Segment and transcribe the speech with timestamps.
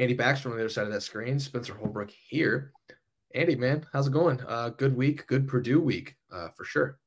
[0.00, 2.72] Andy Baxter on the other side of that screen, Spencer Holbrook here.
[3.34, 4.40] Andy, man, how's it going?
[4.48, 6.98] Uh, good week, good Purdue week uh, for sure.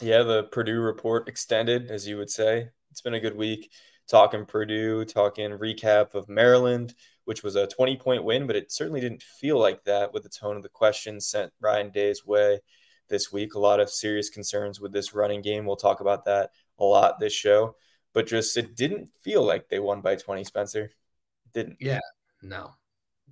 [0.00, 2.70] Yeah, the Purdue report extended, as you would say.
[2.90, 3.70] It's been a good week
[4.08, 6.94] talking Purdue, talking recap of Maryland,
[7.26, 10.30] which was a 20 point win, but it certainly didn't feel like that with the
[10.30, 12.60] tone of the questions sent Ryan Day's way
[13.10, 13.54] this week.
[13.54, 15.66] A lot of serious concerns with this running game.
[15.66, 17.76] We'll talk about that a lot this show,
[18.14, 20.84] but just it didn't feel like they won by 20, Spencer.
[20.84, 21.76] It didn't.
[21.78, 22.00] Yeah,
[22.42, 22.72] no,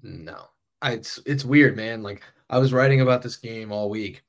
[0.03, 0.47] no.
[0.83, 2.03] I, it's it's weird, man.
[2.03, 4.23] Like I was writing about this game all week,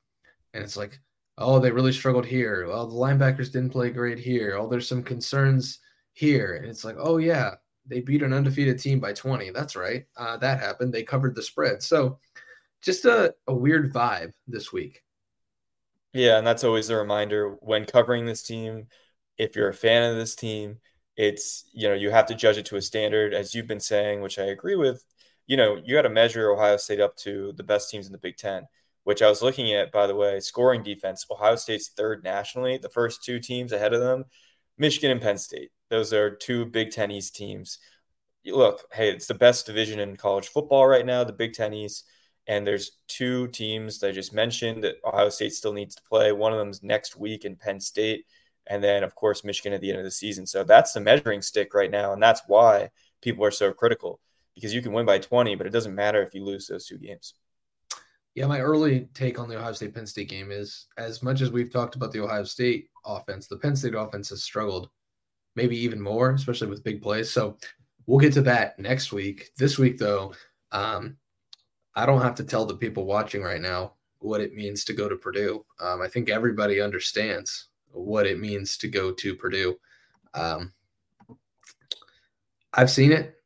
[0.54, 0.98] and it's like,
[1.38, 2.66] oh, they really struggled here.
[2.68, 4.56] Well, the linebackers didn't play great here.
[4.58, 5.78] Oh, there's some concerns
[6.12, 7.54] here, and it's like, oh yeah,
[7.86, 9.50] they beat an undefeated team by 20.
[9.50, 10.04] That's right.
[10.16, 10.92] Uh, that happened.
[10.92, 11.82] They covered the spread.
[11.82, 12.18] So
[12.82, 15.02] just a, a weird vibe this week.
[16.12, 18.88] Yeah, and that's always a reminder when covering this team.
[19.38, 20.78] If you're a fan of this team,
[21.16, 24.20] it's you know you have to judge it to a standard, as you've been saying,
[24.22, 25.04] which I agree with.
[25.46, 28.18] You know, you got to measure Ohio State up to the best teams in the
[28.18, 28.66] Big Ten,
[29.04, 31.26] which I was looking at, by the way, scoring defense.
[31.30, 32.78] Ohio State's third nationally.
[32.78, 34.24] The first two teams ahead of them,
[34.78, 35.70] Michigan and Penn State.
[35.90, 37.78] Those are two Big Ten East teams.
[38.46, 42.06] Look, hey, it's the best division in college football right now, the Big Ten East.
[42.46, 46.32] And there's two teams that I just mentioned that Ohio State still needs to play.
[46.32, 48.26] One of them is next week in Penn State.
[48.68, 50.46] And then, of course, Michigan at the end of the season.
[50.46, 52.12] So that's the measuring stick right now.
[52.12, 52.90] And that's why
[53.20, 54.20] people are so critical
[54.54, 56.98] because you can win by 20, but it doesn't matter if you lose those two
[56.98, 57.34] games.
[58.34, 61.50] Yeah, my early take on the Ohio State Penn State game is as much as
[61.50, 64.88] we've talked about the Ohio State offense, the Penn State offense has struggled
[65.54, 67.30] maybe even more, especially with big plays.
[67.30, 67.58] So
[68.06, 69.50] we'll get to that next week.
[69.58, 70.32] This week, though,
[70.70, 71.16] um,
[71.94, 75.08] I don't have to tell the people watching right now what it means to go
[75.08, 75.64] to Purdue.
[75.78, 79.76] Um, I think everybody understands what it means to go to Purdue.
[80.34, 80.72] Um,
[82.74, 83.36] I've seen it.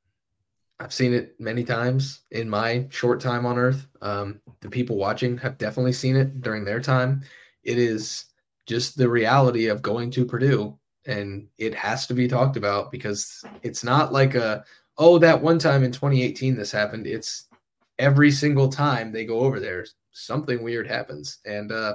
[0.78, 3.86] I've seen it many times in my short time on earth.
[4.02, 7.22] Um, the people watching have definitely seen it during their time.
[7.64, 8.26] It is
[8.66, 13.42] just the reality of going to Purdue, and it has to be talked about because
[13.62, 14.64] it's not like a,
[14.98, 17.06] oh, that one time in 2018 this happened.
[17.06, 17.46] It's
[17.98, 21.38] every single time they go over there, something weird happens.
[21.46, 21.94] And uh,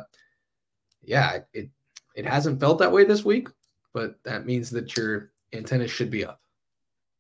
[1.03, 1.69] yeah, it
[2.15, 3.47] it hasn't felt that way this week,
[3.93, 6.41] but that means that your antenna should be up.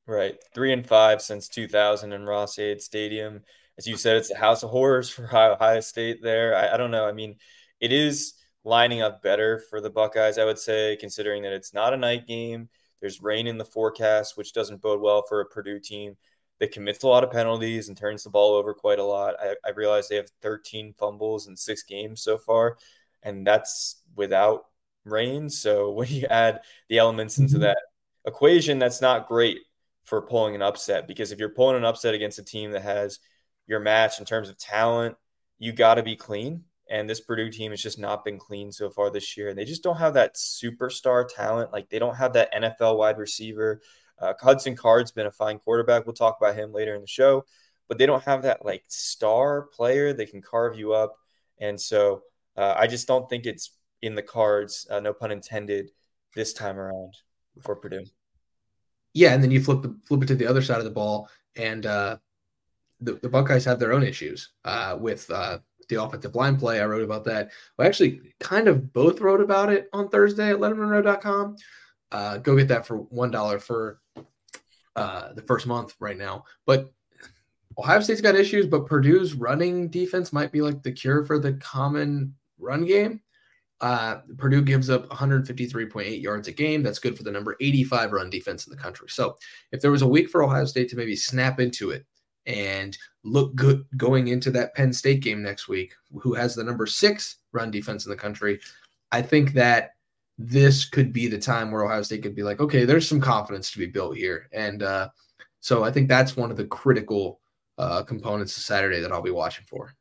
[0.07, 0.37] Right.
[0.53, 3.41] Three and five since 2000 in Ross-Ade Stadium.
[3.77, 6.55] As you said, it's a house of horrors for Ohio State there.
[6.55, 7.07] I, I don't know.
[7.07, 7.37] I mean,
[7.79, 11.93] it is lining up better for the Buckeyes, I would say, considering that it's not
[11.93, 12.69] a night game.
[12.99, 16.15] There's rain in the forecast, which doesn't bode well for a Purdue team
[16.59, 19.35] that commits a lot of penalties and turns the ball over quite a lot.
[19.39, 22.77] I, I realize they have 13 fumbles in six games so far,
[23.23, 24.65] and that's without
[25.05, 25.49] rain.
[25.49, 27.77] So when you add the elements into that
[28.25, 29.59] equation, that's not great
[30.03, 33.19] for pulling an upset because if you're pulling an upset against a team that has
[33.67, 35.15] your match in terms of talent,
[35.59, 36.63] you got to be clean.
[36.89, 39.47] And this Purdue team has just not been clean so far this year.
[39.47, 41.71] And they just don't have that superstar talent.
[41.71, 43.81] Like they don't have that NFL wide receiver.
[44.19, 46.05] Uh, Hudson Card's been a fine quarterback.
[46.05, 47.45] We'll talk about him later in the show,
[47.87, 51.15] but they don't have that like star player that can carve you up.
[51.59, 52.23] And so
[52.57, 55.91] uh, I just don't think it's in the cards, uh, no pun intended,
[56.35, 57.15] this time around
[57.61, 58.05] for Purdue.
[59.13, 61.29] Yeah, and then you flip the, flip it to the other side of the ball,
[61.55, 62.17] and uh,
[63.01, 65.59] the, the Buckeyes have their own issues uh, with uh,
[65.89, 66.79] the offensive line play.
[66.79, 67.51] I wrote about that.
[67.77, 71.57] I actually kind of both wrote about it on Thursday at lettermenrow.com.
[72.11, 73.99] Uh, go get that for one dollar for
[74.95, 76.45] uh, the first month right now.
[76.65, 76.91] But
[77.77, 81.53] Ohio State's got issues, but Purdue's running defense might be like the cure for the
[81.53, 83.21] common run game.
[83.81, 86.83] Uh, Purdue gives up 153.8 yards a game.
[86.83, 89.09] That's good for the number 85 run defense in the country.
[89.09, 89.35] So
[89.71, 92.05] if there was a week for Ohio State to maybe snap into it
[92.45, 96.85] and look good going into that Penn State game next week, who has the number
[96.85, 98.59] six run defense in the country,
[99.11, 99.91] I think that
[100.37, 103.71] this could be the time where Ohio State could be like, okay, there's some confidence
[103.71, 104.47] to be built here.
[104.51, 105.09] And uh,
[105.59, 107.41] so I think that's one of the critical
[107.77, 109.95] uh, components of Saturday that I'll be watching for.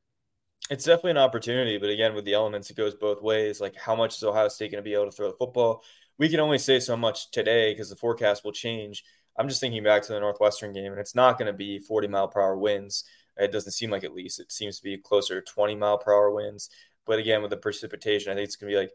[0.71, 3.61] It's definitely an opportunity, but again, with the elements, it goes both ways.
[3.61, 5.83] Like, how much is Ohio State going to be able to throw the football?
[6.17, 9.03] We can only say so much today because the forecast will change.
[9.37, 12.07] I'm just thinking back to the Northwestern game, and it's not going to be 40
[12.07, 13.05] mile per hour winds.
[13.37, 14.39] It doesn't seem like at least.
[14.39, 16.71] It seems to be closer to 20 mile per hour winds.
[17.05, 18.93] But again, with the precipitation, I think it's going to be like,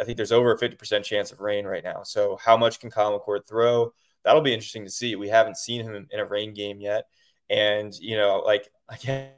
[0.00, 2.02] I think there's over a 50% chance of rain right now.
[2.02, 3.92] So, how much can Kyle McCord throw?
[4.24, 5.14] That'll be interesting to see.
[5.14, 7.04] We haven't seen him in a rain game yet.
[7.50, 9.30] And, you know, like, again,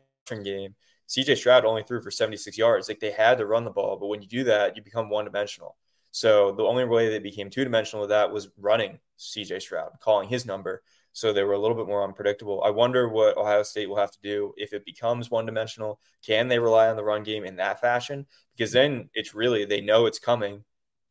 [0.45, 0.75] game,
[1.09, 2.89] CJ Stroud only threw for 76 yards.
[2.89, 5.25] Like they had to run the ball, but when you do that, you become one
[5.25, 5.77] dimensional.
[6.11, 10.29] So the only way they became two dimensional with that was running CJ Stroud, calling
[10.29, 10.83] his number.
[11.13, 12.63] So they were a little bit more unpredictable.
[12.65, 16.01] I wonder what Ohio State will have to do if it becomes one dimensional.
[16.25, 18.27] Can they rely on the run game in that fashion?
[18.57, 20.65] Because then it's really, they know it's coming.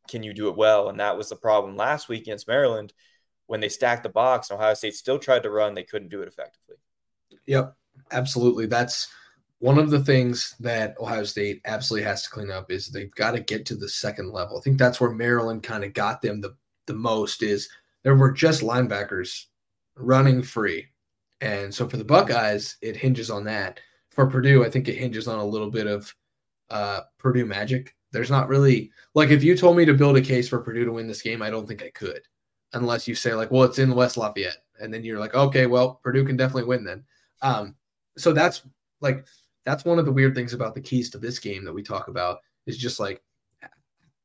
[0.10, 0.90] Can you do it well?
[0.90, 2.94] And that was the problem last week against Maryland
[3.48, 6.22] when they stacked the box and Ohio State still tried to run, they couldn't do
[6.22, 6.76] it effectively.
[7.46, 7.76] Yep,
[8.12, 8.66] absolutely.
[8.66, 9.10] That's
[9.64, 13.32] one of the things that Ohio State absolutely has to clean up is they've got
[13.32, 14.58] to get to the second level.
[14.58, 16.54] I think that's where Maryland kind of got them the,
[16.86, 17.70] the most is
[18.04, 19.46] there were just linebackers
[19.96, 20.88] running free.
[21.40, 23.80] And so for the Buckeyes, it hinges on that.
[24.10, 26.14] For Purdue, I think it hinges on a little bit of
[26.70, 27.96] uh, Purdue magic.
[28.12, 30.92] There's not really like if you told me to build a case for Purdue to
[30.92, 32.20] win this game, I don't think I could,
[32.74, 36.02] unless you say like, well, it's in West Lafayette, and then you're like, okay, well,
[36.04, 37.06] Purdue can definitely win then.
[37.42, 37.76] Um,
[38.18, 38.64] so that's
[39.00, 39.26] like
[39.66, 42.08] that's one of the weird things about the keys to this game that we talk
[42.08, 43.22] about is just like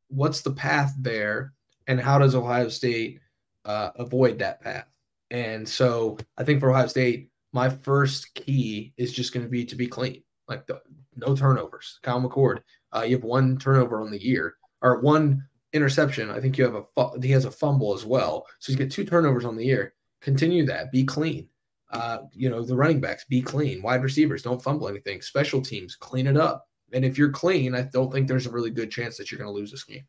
[0.08, 1.52] what's the path there
[1.87, 3.20] and how does ohio state
[3.64, 4.87] uh, avoid that path?
[5.31, 9.64] And so i think for ohio state my first key is just going to be
[9.64, 10.81] to be clean like the,
[11.17, 11.99] no turnovers.
[12.02, 12.61] Kyle mccord
[12.94, 16.31] uh, you have one turnover on the year or one interception.
[16.31, 18.46] I think you have a he has a fumble as well.
[18.58, 19.94] So you get two turnovers on the year.
[20.20, 20.90] Continue that.
[20.90, 21.49] Be clean
[21.90, 25.96] uh, you know, the running backs be clean, wide receivers don't fumble anything, special teams
[25.96, 26.67] clean it up.
[26.93, 29.50] And if you're clean, I don't think there's a really good chance that you're going
[29.50, 30.05] to lose this game.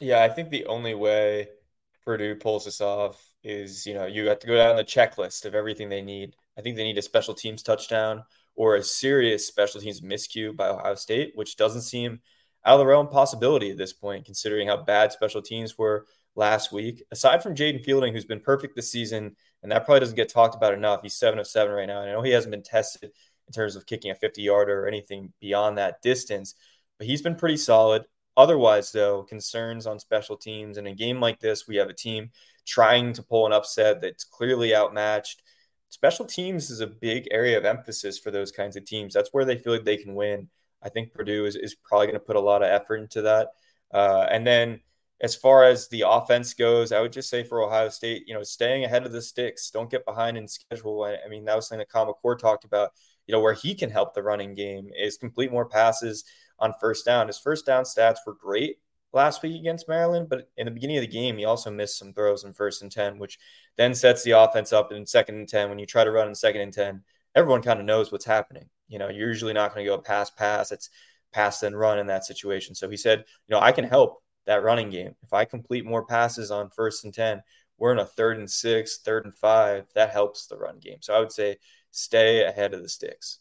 [0.00, 1.48] Yeah, I think the only way
[2.04, 5.54] Purdue pulls this off is, you know, you have to go down the checklist of
[5.54, 6.34] everything they need.
[6.56, 8.24] I think they need a special teams touchdown
[8.54, 12.20] or a serious special teams miscue by Ohio State, which doesn't seem
[12.64, 16.72] out of the realm possibility at this point, considering how bad special teams were last
[16.72, 17.02] week.
[17.10, 20.54] Aside from Jayden Fielding, who's been perfect this season, and that probably doesn't get talked
[20.54, 21.02] about enough.
[21.02, 22.00] He's seven of seven right now.
[22.00, 23.10] And I know he hasn't been tested
[23.46, 26.54] in terms of kicking a 50 yarder or anything beyond that distance,
[26.98, 28.04] but he's been pretty solid.
[28.36, 30.78] Otherwise, though, concerns on special teams.
[30.78, 32.30] In a game like this, we have a team
[32.66, 35.42] trying to pull an upset that's clearly outmatched.
[35.88, 39.12] Special teams is a big area of emphasis for those kinds of teams.
[39.12, 40.48] That's where they feel like they can win.
[40.82, 43.48] I think Purdue is, is probably going to put a lot of effort into that.
[43.92, 44.80] Uh, and then
[45.20, 48.42] as far as the offense goes, I would just say for Ohio State, you know,
[48.42, 51.02] staying ahead of the sticks, don't get behind in schedule.
[51.02, 52.90] I, I mean, that was something that Kyle McCord talked about,
[53.26, 56.24] you know, where he can help the running game is complete more passes
[56.58, 57.26] on first down.
[57.26, 58.76] His first down stats were great
[59.12, 62.12] last week against Maryland, but in the beginning of the game, he also missed some
[62.12, 63.38] throws in first and 10, which
[63.76, 65.68] then sets the offense up in second and 10.
[65.68, 67.02] When you try to run in second and 10,
[67.34, 68.68] everyone kind of knows what's happening.
[68.86, 70.70] You know, you're usually not going to go pass, pass.
[70.70, 70.90] It's
[71.32, 72.74] pass then run in that situation.
[72.74, 75.14] So he said, you know, I can help that running game.
[75.22, 77.42] If I complete more passes on first and 10,
[77.76, 79.84] we're in a third and six, third and five.
[79.94, 80.96] That helps the run game.
[81.00, 81.58] So I would say
[81.90, 83.38] stay ahead of the sticks.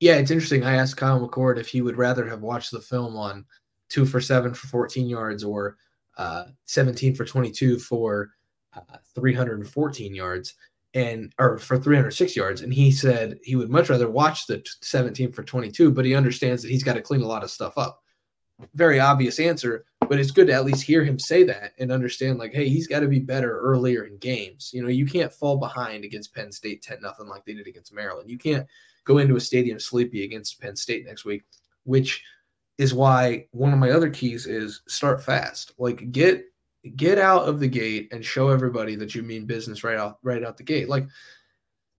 [0.00, 0.64] Yeah, it's interesting.
[0.64, 3.44] I asked Kyle McCord if he would rather have watched the film on
[3.88, 5.76] two for seven for 14 yards or
[6.18, 8.30] uh, 17 for 22 for
[8.74, 10.54] uh, 314 yards
[10.94, 15.30] and or for 306 yards and he said he would much rather watch the 17
[15.30, 18.02] for 22 but he understands that he's got to clean a lot of stuff up
[18.74, 22.38] very obvious answer but it's good to at least hear him say that and understand
[22.38, 24.70] like hey he's got to be better earlier in games.
[24.72, 27.94] You know you can't fall behind against penn state 10 nothing like they did against
[27.94, 28.30] maryland.
[28.30, 28.66] You can't
[29.04, 31.44] go into a stadium sleepy against penn state next week
[31.84, 32.22] which
[32.78, 35.72] is why one of my other keys is start fast.
[35.78, 36.44] Like get
[36.96, 40.42] get out of the gate and show everybody that you mean business right out right
[40.42, 40.88] out the gate.
[40.88, 41.06] Like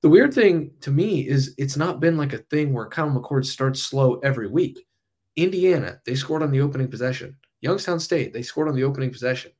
[0.01, 3.45] the weird thing to me is it's not been like a thing where Kyle McCord
[3.45, 4.87] starts slow every week.
[5.35, 7.37] Indiana, they scored on the opening possession.
[7.61, 9.51] Youngstown State, they scored on the opening possession.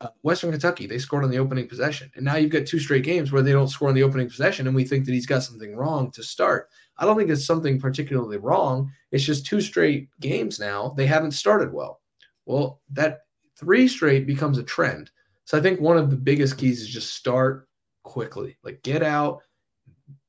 [0.00, 2.10] uh, Western Kentucky, they scored on the opening possession.
[2.14, 4.66] And now you've got two straight games where they don't score on the opening possession,
[4.66, 6.68] and we think that he's got something wrong to start.
[6.98, 8.90] I don't think it's something particularly wrong.
[9.10, 10.94] It's just two straight games now.
[10.96, 12.00] They haven't started well.
[12.46, 13.20] Well, that
[13.56, 15.10] three straight becomes a trend.
[15.44, 17.68] So I think one of the biggest keys is just start
[18.04, 18.56] quickly.
[18.62, 19.40] Like get out,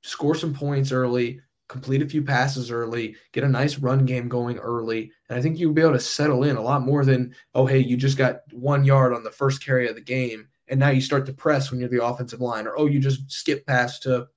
[0.02, 4.58] score some points early, complete a few passes early, get a nice run game going
[4.58, 5.12] early.
[5.30, 7.78] And I think you'll be able to settle in a lot more than, oh, hey,
[7.78, 10.50] you just got one yard on the first carry of the game.
[10.68, 13.32] And now you start to press when you're the offensive line, or oh, you just
[13.32, 14.28] skip pass to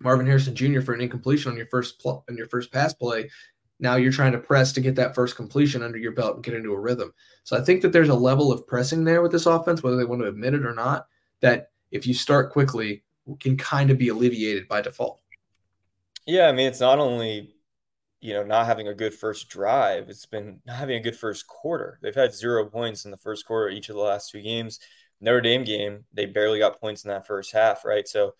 [0.00, 0.80] Marvin Harrison Jr.
[0.80, 3.30] for an incompletion on your first pl- on your first pass play.
[3.78, 6.54] Now you're trying to press to get that first completion under your belt and get
[6.54, 7.12] into a rhythm.
[7.44, 10.04] So I think that there's a level of pressing there with this offense, whether they
[10.04, 11.06] want to admit it or not,
[11.40, 13.02] that if you start quickly,
[13.40, 15.20] can kind of be alleviated by default.
[16.26, 17.54] Yeah, I mean, it's not only
[18.20, 21.46] you know not having a good first drive; it's been not having a good first
[21.46, 21.98] quarter.
[22.02, 24.80] They've had zero points in the first quarter each of the last two games.
[25.20, 28.06] Notre Dame game, they barely got points in that first half, right?
[28.08, 28.34] So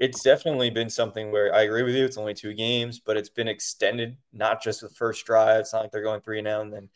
[0.00, 2.04] it's definitely been something where I agree with you.
[2.04, 5.60] It's only two games, but it's been extended, not just the first drive.
[5.60, 6.90] It's not like they're going three now and then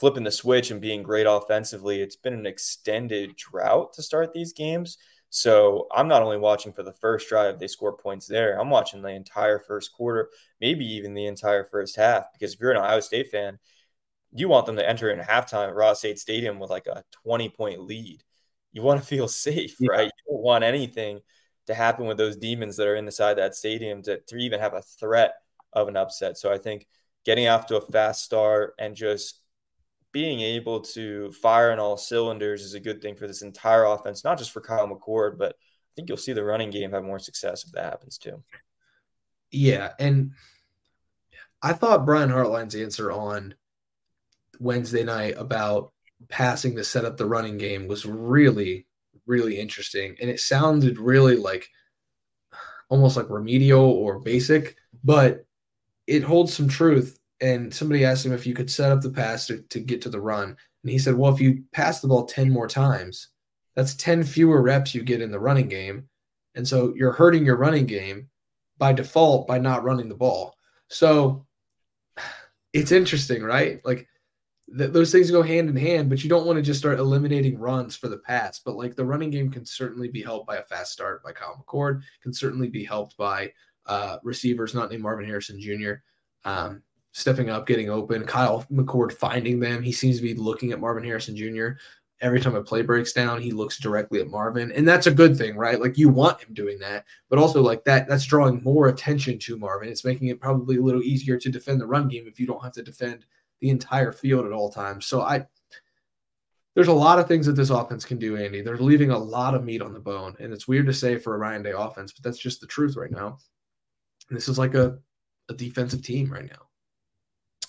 [0.00, 2.00] flipping the switch and being great offensively.
[2.02, 4.98] It's been an extended drought to start these games.
[5.30, 8.58] So I'm not only watching for the first drive, they score points there.
[8.58, 10.30] I'm watching the entire first quarter,
[10.60, 12.32] maybe even the entire first half.
[12.32, 13.58] Because if you're an Ohio State fan,
[14.32, 17.80] you want them to enter in halftime at Ross-Ade Stadium with like a 20 point
[17.80, 18.22] lead.
[18.72, 19.90] You want to feel safe, yeah.
[19.90, 20.04] right?
[20.04, 21.20] You don't want anything
[21.66, 24.82] to happen with those demons that are inside that stadium to, to even have a
[24.82, 25.34] threat
[25.72, 26.38] of an upset.
[26.38, 26.86] So I think
[27.24, 29.40] getting off to a fast start and just
[30.12, 34.24] being able to fire on all cylinders is a good thing for this entire offense,
[34.24, 37.18] not just for Kyle McCord, but I think you'll see the running game have more
[37.18, 38.42] success if that happens too.
[39.50, 39.92] Yeah.
[39.98, 40.32] And
[41.62, 43.54] I thought Brian Hartline's answer on
[44.58, 45.92] Wednesday night about
[46.28, 48.86] passing to set up the running game was really,
[49.26, 50.16] really interesting.
[50.20, 51.68] And it sounded really like
[52.88, 55.44] almost like remedial or basic, but
[56.06, 59.46] it holds some truth and somebody asked him if you could set up the pass
[59.46, 60.56] to, to get to the run.
[60.82, 63.28] And he said, Well, if you pass the ball 10 more times,
[63.74, 66.08] that's 10 fewer reps you get in the running game.
[66.54, 68.28] And so you're hurting your running game
[68.78, 70.54] by default by not running the ball.
[70.88, 71.46] So
[72.72, 73.80] it's interesting, right?
[73.84, 74.08] Like
[74.76, 77.58] th- those things go hand in hand, but you don't want to just start eliminating
[77.58, 78.58] runs for the pass.
[78.58, 81.62] But like the running game can certainly be helped by a fast start by Kyle
[81.62, 83.52] McCord, can certainly be helped by
[83.86, 85.94] uh, receivers not named Marvin Harrison Jr.
[86.44, 86.82] Um,
[87.16, 88.26] stepping up, getting open.
[88.26, 89.82] Kyle McCord finding them.
[89.82, 91.68] He seems to be looking at Marvin Harrison Jr.
[92.20, 95.36] Every time a play breaks down, he looks directly at Marvin, and that's a good
[95.36, 95.80] thing, right?
[95.80, 99.56] Like you want him doing that, but also like that that's drawing more attention to
[99.56, 99.88] Marvin.
[99.88, 102.62] It's making it probably a little easier to defend the run game if you don't
[102.62, 103.24] have to defend
[103.60, 105.06] the entire field at all times.
[105.06, 105.46] So I
[106.74, 108.60] there's a lot of things that this offense can do, Andy.
[108.60, 110.36] They're leaving a lot of meat on the bone.
[110.38, 112.94] And it's weird to say for a Ryan Day offense, but that's just the truth
[112.96, 113.38] right now.
[114.28, 114.98] And this is like a,
[115.48, 116.65] a defensive team right now.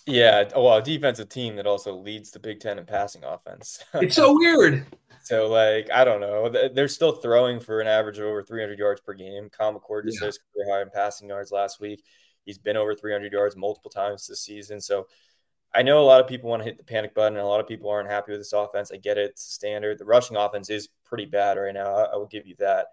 [0.07, 3.83] Yeah, oh, well, a defensive team that also leads the Big Ten in passing offense.
[3.95, 4.85] it's so weird.
[5.23, 6.49] So, like, I don't know.
[6.49, 9.49] They're still throwing for an average of over 300 yards per game.
[9.49, 10.29] McCord just yeah.
[10.63, 12.01] career high in passing yards last week.
[12.45, 14.79] He's been over 300 yards multiple times this season.
[14.79, 15.07] So,
[15.75, 17.59] I know a lot of people want to hit the panic button, and a lot
[17.59, 18.91] of people aren't happy with this offense.
[18.93, 19.99] I get it; it's standard.
[19.99, 21.93] The rushing offense is pretty bad right now.
[21.93, 22.87] I, I will give you that.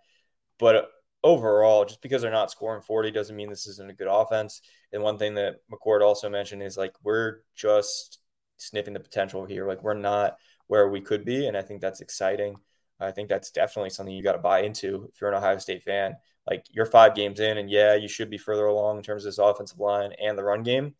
[0.58, 0.90] But
[1.22, 4.60] overall, just because they're not scoring 40 doesn't mean this isn't a good offense.
[4.94, 8.20] And one thing that McCord also mentioned is like we're just
[8.56, 9.66] sniffing the potential here.
[9.66, 10.36] Like we're not
[10.68, 11.46] where we could be.
[11.46, 12.56] And I think that's exciting.
[13.00, 15.82] I think that's definitely something you got to buy into if you're an Ohio State
[15.82, 16.14] fan.
[16.48, 19.28] Like you're five games in, and yeah, you should be further along in terms of
[19.28, 20.94] this offensive line and the run game.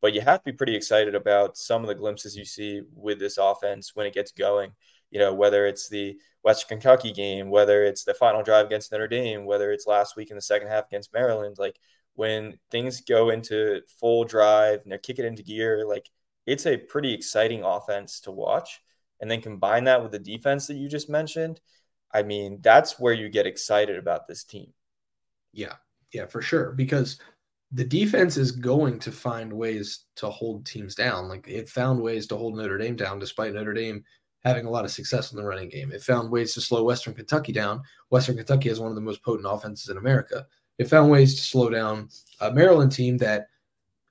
[0.00, 3.18] But you have to be pretty excited about some of the glimpses you see with
[3.18, 4.72] this offense when it gets going.
[5.10, 9.08] You know, whether it's the Western Kentucky game, whether it's the final drive against Notre
[9.08, 11.78] Dame, whether it's last week in the second half against Maryland, like
[12.18, 16.10] when things go into full drive and they kick it into gear, like
[16.46, 18.80] it's a pretty exciting offense to watch.
[19.20, 21.60] And then combine that with the defense that you just mentioned.
[22.12, 24.72] I mean, that's where you get excited about this team.
[25.52, 25.74] Yeah,
[26.12, 26.72] yeah, for sure.
[26.72, 27.20] Because
[27.70, 31.28] the defense is going to find ways to hold teams down.
[31.28, 34.02] Like it found ways to hold Notre Dame down, despite Notre Dame
[34.42, 35.92] having a lot of success in the running game.
[35.92, 37.82] It found ways to slow Western Kentucky down.
[38.10, 40.46] Western Kentucky has one of the most potent offenses in America.
[40.78, 42.08] It found ways to slow down
[42.40, 43.48] a Maryland team that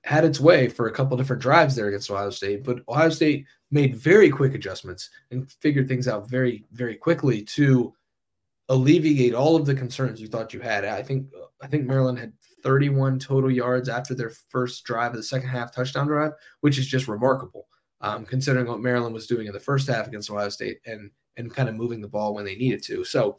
[0.04, 3.46] had its way for a couple different drives there against Ohio State, but Ohio State
[3.70, 7.92] made very quick adjustments and figured things out very, very quickly to
[8.70, 10.84] alleviate all of the concerns you thought you had.
[10.84, 11.26] I think
[11.62, 12.32] I think Maryland had
[12.62, 16.86] 31 total yards after their first drive of the second half touchdown drive, which is
[16.86, 17.66] just remarkable.
[18.00, 21.52] um, considering what Maryland was doing in the first half against Ohio State and and
[21.54, 23.04] kind of moving the ball when they needed to.
[23.04, 23.38] So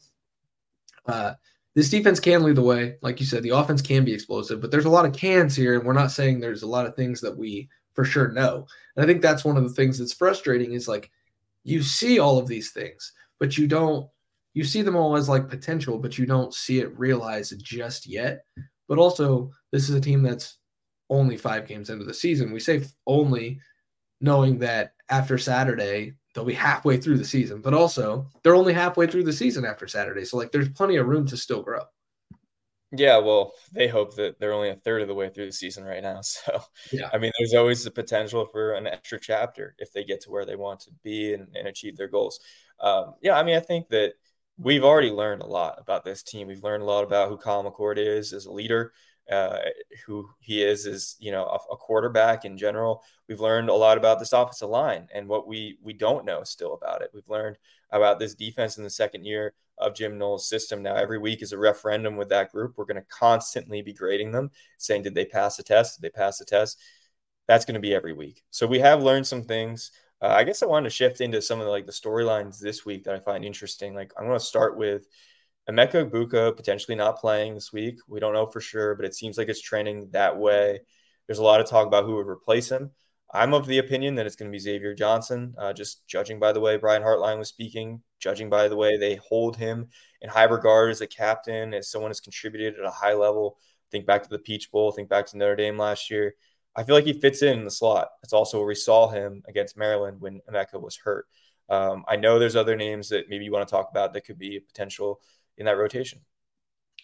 [1.05, 1.33] uh,
[1.79, 2.97] this defense can lead the way.
[3.01, 5.75] Like you said, the offense can be explosive, but there's a lot of cans here,
[5.75, 8.67] and we're not saying there's a lot of things that we for sure know.
[8.97, 11.09] And I think that's one of the things that's frustrating is like
[11.63, 14.09] you see all of these things, but you don't
[14.53, 18.43] you see them all as like potential, but you don't see it realized just yet.
[18.89, 20.57] But also, this is a team that's
[21.09, 22.51] only five games into the season.
[22.51, 23.61] We say only
[24.19, 29.07] knowing that after Saturday, they'll be halfway through the season, but also they're only halfway
[29.07, 30.25] through the season after Saturday.
[30.25, 31.81] So, like, there's plenty of room to still grow.
[32.91, 35.83] Yeah, well, they hope that they're only a third of the way through the season
[35.83, 36.21] right now.
[36.23, 40.21] So, yeah, I mean, there's always the potential for an extra chapter if they get
[40.21, 42.39] to where they want to be and, and achieve their goals.
[42.79, 44.13] Um, yeah, I mean, I think that
[44.57, 46.47] we've already learned a lot about this team.
[46.47, 48.93] We've learned a lot about who Kyle McCord is as a leader,
[49.29, 49.59] uh,
[50.05, 53.03] who he is is you know a, a, quarterback in general.
[53.27, 56.73] We've learned a lot about this offensive line and what we we don't know still
[56.73, 57.11] about it.
[57.13, 57.57] We've learned
[57.91, 60.81] about this defense in the second year of Jim Knowles' system.
[60.81, 62.73] Now every week is a referendum with that group.
[62.75, 65.99] We're going to constantly be grading them, saying did they pass the test?
[65.99, 66.79] Did they pass the test?
[67.47, 68.43] That's going to be every week.
[68.51, 69.91] So we have learned some things.
[70.21, 72.85] Uh, I guess I wanted to shift into some of the, like the storylines this
[72.85, 73.95] week that I find interesting.
[73.95, 75.07] Like I'm going to start with
[75.69, 77.99] Emeka Egbuka potentially not playing this week.
[78.07, 80.79] We don't know for sure, but it seems like it's trending that way.
[81.27, 82.89] There's a lot of talk about who would replace him.
[83.31, 86.51] I'm of the opinion that it's going to be Xavier Johnson, uh, just judging by
[86.51, 89.89] the way Brian Hartline was speaking, judging by the way they hold him
[90.21, 93.59] in high regard as a captain, as someone has contributed at a high level.
[93.91, 96.33] Think back to the Peach Bowl, think back to Notre Dame last year.
[96.75, 98.09] I feel like he fits in, in the slot.
[98.23, 101.27] It's also where we saw him against Maryland when Emeka was hurt.
[101.69, 104.39] Um, I know there's other names that maybe you want to talk about that could
[104.39, 105.21] be a potential
[105.59, 106.19] in that rotation.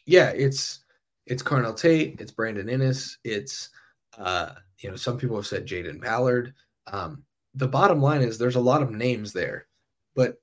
[0.05, 0.79] Yeah, it's
[1.25, 3.69] it's Carnell Tate, it's Brandon Inniss, it's
[4.17, 6.53] uh, you know some people have said Jayden Ballard.
[6.87, 9.67] Um, the bottom line is there's a lot of names there,
[10.15, 10.39] but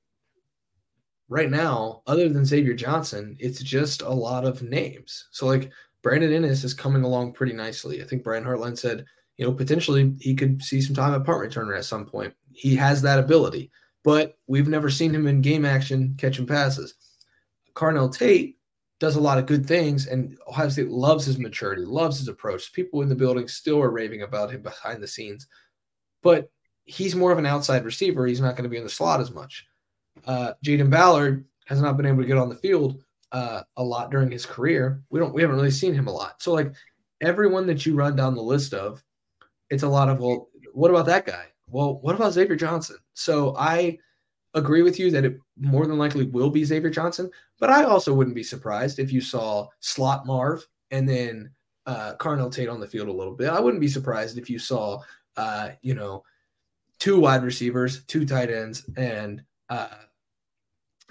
[1.28, 5.28] right now, other than Xavier Johnson, it's just a lot of names.
[5.30, 5.70] So like
[6.02, 8.02] Brandon Inniss is coming along pretty nicely.
[8.02, 9.04] I think Brian Hartline said,
[9.36, 12.34] you know, potentially he could see some time at punt returner at some point.
[12.52, 13.70] He has that ability,
[14.04, 16.94] but we've never seen him in game action catching passes.
[17.74, 18.58] Carnell Tate
[19.00, 22.72] does a lot of good things, and Ohio State loves his maturity, loves his approach.
[22.72, 25.46] People in the building still are raving about him behind the scenes,
[26.22, 26.50] but
[26.84, 28.26] he's more of an outside receiver.
[28.26, 29.66] He's not going to be in the slot as much.
[30.26, 34.10] Uh, Jayden Ballard has not been able to get on the field uh, a lot
[34.10, 35.02] during his career.
[35.10, 36.42] We don't we haven't really seen him a lot.
[36.42, 36.72] So like
[37.20, 39.02] everyone that you run down the list of,
[39.70, 41.46] it's a lot of well, what about that guy?
[41.66, 42.98] Well, what about Xavier Johnson?
[43.14, 43.98] So I
[44.54, 48.12] agree with you that it more than likely will be Xavier Johnson, but I also
[48.12, 51.50] wouldn't be surprised if you saw slot Marv and then
[51.86, 53.48] uh, Carnell Tate on the field a little bit.
[53.50, 55.00] I wouldn't be surprised if you saw,
[55.36, 56.22] uh, you know,
[56.98, 59.88] two wide receivers, two tight ends, and uh,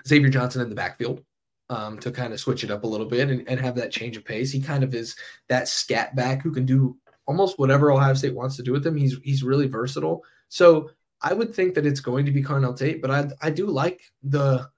[0.08, 1.24] Xavier Johnson in the backfield
[1.70, 4.18] um, to kind of switch it up a little bit and, and have that change
[4.18, 4.52] of pace.
[4.52, 5.16] He kind of is
[5.50, 8.96] that scat back who can do almost whatever Ohio State wants to do with him.
[8.96, 10.24] He's he's really versatile.
[10.50, 13.68] So I would think that it's going to be Carnell Tate, but I I do
[13.68, 14.70] like the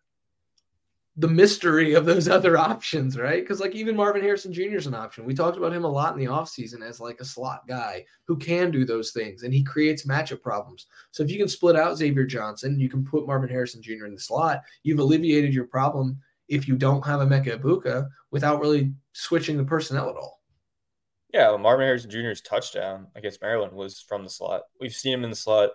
[1.15, 3.41] the mystery of those other options, right?
[3.41, 4.77] Because like even Marvin Harrison Jr.
[4.77, 5.25] is an option.
[5.25, 8.35] We talked about him a lot in the offseason as like a slot guy who
[8.35, 10.87] can do those things and he creates matchup problems.
[11.11, 14.05] So if you can split out Xavier Johnson, you can put Marvin Harrison Jr.
[14.05, 16.17] in the slot, you've alleviated your problem
[16.49, 20.41] if you don't have Emeka Egbuka without really switching the personnel at all.
[21.33, 24.63] Yeah, well, Marvin Harrison Jr.'s touchdown against Maryland was from the slot.
[24.79, 25.71] We've seen him in the slot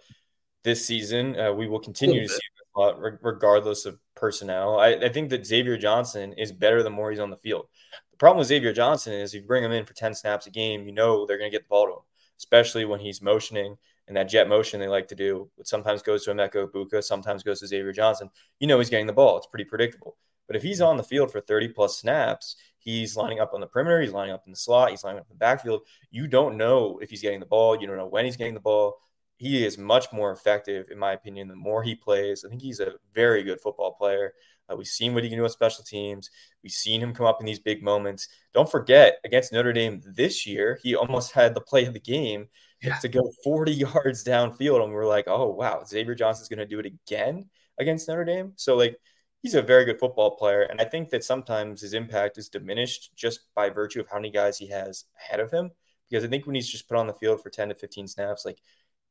[0.65, 1.39] this season.
[1.39, 4.79] Uh, we will continue to see him in the slot re- regardless of personnel.
[4.79, 7.67] I, I, think that Xavier Johnson is better the more he's on the field.
[8.11, 10.51] The problem with Xavier Johnson is if you bring him in for 10 snaps a
[10.51, 11.99] game, you know they're going to get the ball to him,
[12.39, 13.77] especially when he's motioning
[14.09, 15.49] and that jet motion they like to do.
[15.59, 18.31] It sometimes goes to Emeka Egbuka, sometimes goes to Xavier Johnson.
[18.59, 19.37] You know he's getting the ball.
[19.37, 20.17] It's pretty predictable.
[20.47, 23.67] But if he's on the field for 30 plus snaps, he's lining up on the
[23.67, 25.83] perimeter, he's lining up in the slot, he's lining up in the backfield.
[26.11, 28.61] You don't know if he's getting the ball, you don't know when he's getting the
[28.61, 28.97] ball.
[29.39, 32.45] He is much more effective, in my opinion, the more he plays.
[32.45, 34.35] I think he's a very good football player.
[34.71, 36.31] Uh, we've seen what he can do on special teams.
[36.63, 38.29] We've seen him come up in these big moments.
[38.53, 42.49] Don't forget, against Notre Dame this year, he almost had the play of the game
[42.83, 42.99] yeah.
[42.99, 44.83] to go 40 yards downfield.
[44.83, 47.47] And we are like, oh, wow, Xavier Johnson's going to do it again
[47.79, 48.53] against Notre Dame.
[48.57, 48.99] So, like,
[49.43, 50.63] he's a very good football player.
[50.63, 54.31] And I think that sometimes his impact is diminished just by virtue of how many
[54.31, 55.71] guys he has ahead of him.
[56.11, 58.45] Because I think when he's just put on the field for 10 to 15 snaps,
[58.45, 58.59] like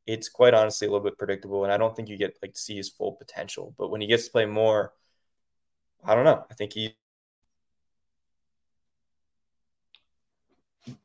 [0.07, 1.65] it's quite honestly a little bit predictable.
[1.65, 3.75] And I don't think you get like to see his full potential.
[3.77, 4.93] But when he gets to play more,
[6.03, 6.45] I don't know.
[6.49, 6.95] I think he.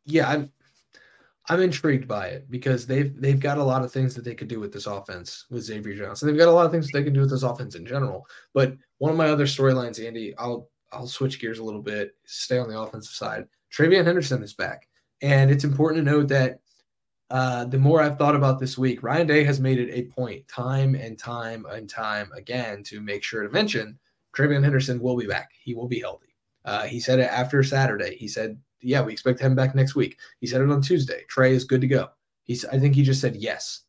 [0.07, 0.53] Yeah, I'm.
[1.49, 4.47] I'm intrigued by it because they've they've got a lot of things that they could
[4.47, 6.29] do with this offense with Xavier Johnson.
[6.29, 8.25] They've got a lot of things they can do with this offense in general.
[8.55, 12.59] But one of my other storylines, Andy, I'll I'll switch gears a little bit, stay
[12.59, 13.47] on the offensive side.
[13.77, 14.89] TreVeyon Henderson is back,
[15.21, 16.61] and it's important to note that
[17.33, 20.47] uh, the more I've thought about this week, Ryan Day has made it a point
[20.47, 23.99] time and time and time again to make sure to mention
[24.37, 25.51] TreVeyon Henderson will be back.
[25.61, 26.35] He will be healthy.
[26.65, 28.17] Uh, he said it after Saturday.
[28.17, 30.19] He said yeah, we expect him back next week.
[30.41, 31.23] He said it on Tuesday.
[31.29, 32.09] Trey is good to go.
[32.45, 33.83] He's, I think he just said yes.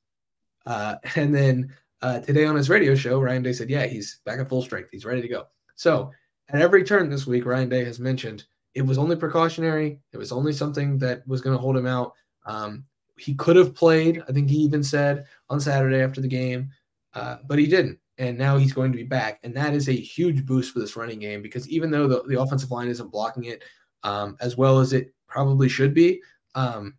[0.65, 4.39] Uh, and then uh, today on his radio show, Ryan Day said, yeah, he's back
[4.39, 4.89] at full strength.
[4.91, 5.47] He's ready to go.
[5.75, 6.11] So
[6.49, 9.99] at every turn this week, Ryan Day has mentioned it was only precautionary.
[10.11, 12.13] It was only something that was going to hold him out.
[12.45, 12.85] Um,
[13.17, 14.21] he could have played.
[14.27, 16.69] I think he even said on Saturday after the game,
[17.13, 17.99] uh, but he didn't.
[18.17, 19.39] And now he's going to be back.
[19.43, 22.39] And that is a huge boost for this running game because even though the, the
[22.39, 23.63] offensive line isn't blocking it,
[24.03, 26.21] um, as well as it probably should be.
[26.55, 26.95] Um,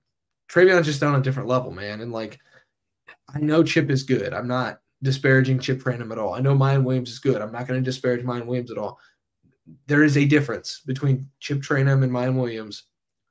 [0.50, 2.00] TreVeyon's just on a different level, man.
[2.00, 2.40] And like,
[3.35, 4.35] I know Chip is good.
[4.35, 6.35] I'm not disparaging Chip Trayanum at all.
[6.35, 7.40] I know Miyan Williams is good.
[7.40, 8.98] I'm not going to disparage Miyan Williams at all.
[9.87, 12.85] There is a difference between Chip Trayanum and Miyan Williams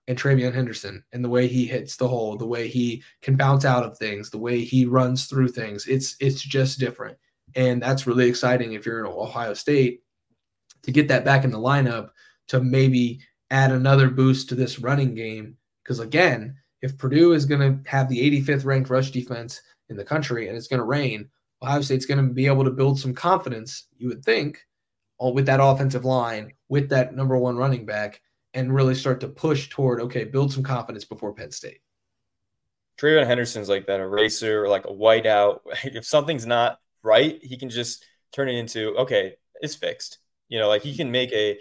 [0.07, 3.65] and TreVeyon Henderson and the way he hits the hole, the way he can bounce
[3.65, 5.87] out of things, the way he runs through things.
[5.87, 7.17] It's it's just different.
[7.55, 10.01] And that's really exciting if you're in Ohio State
[10.83, 12.09] to get that back in the lineup
[12.49, 13.19] to maybe
[13.51, 15.55] add another boost to this running game.
[15.83, 20.03] Because again, if Purdue is going to have the 85th ranked rush defense in the
[20.03, 21.29] country and it's going to rain,
[21.61, 24.59] Ohio State's going to be able to build some confidence, you would think,
[25.19, 28.21] with that offensive line, with that number one running back,
[28.53, 31.79] and really start to push toward, okay, build some confidence before Penn State.
[32.99, 35.59] TreVeyon Henderson's like that eraser like a whiteout.
[35.83, 40.19] If something's not right, he can just turn it into, okay, it's fixed.
[40.49, 41.57] You know, like he can make a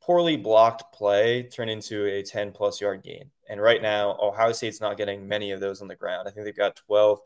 [0.00, 3.30] poorly blocked play turn into a 10 plus yard gain.
[3.48, 6.28] And right now, Ohio State's not getting many of those on the ground.
[6.28, 7.18] I think they've got 12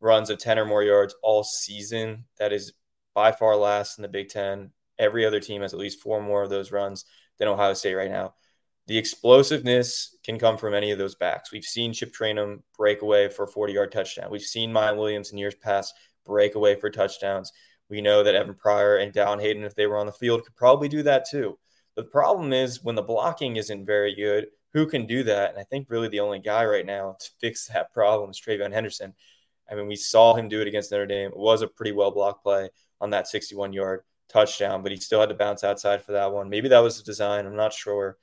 [0.00, 2.24] runs of 10 or more yards all season.
[2.38, 2.72] That is
[3.14, 4.70] by far last in the Big Ten.
[4.98, 7.04] Every other team has at least four more of those runs
[7.38, 8.34] than Ohio State right now.
[8.90, 11.52] The explosiveness can come from any of those backs.
[11.52, 14.32] We've seen Chip Trayanum break away for a 40 yard touchdown.
[14.32, 15.94] We've seen Miyan Williams in years past
[16.26, 17.52] break away for touchdowns.
[17.88, 20.56] We know that Evan Pryor and Dallan Hayden, if they were on the field, could
[20.56, 21.56] probably do that too.
[21.94, 25.50] The problem is when the blocking isn't very good, who can do that?
[25.50, 28.72] And I think really the only guy right now to fix that problem is TreVeyon
[28.72, 29.14] Henderson.
[29.70, 31.30] I mean, we saw him do it against Notre Dame.
[31.30, 35.20] It was a pretty well blocked play on that 61 yard touchdown, but he still
[35.20, 36.50] had to bounce outside for that one.
[36.50, 37.46] Maybe that was the design.
[37.46, 38.16] I'm not sure.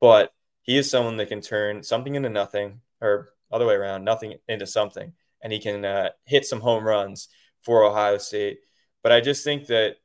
[0.00, 0.32] But
[0.62, 4.66] he is someone that can turn something into nothing or other way around, nothing into
[4.66, 5.12] something.
[5.42, 7.28] And he can uh, hit some home runs
[7.62, 8.58] for Ohio State.
[9.02, 9.96] But I just think that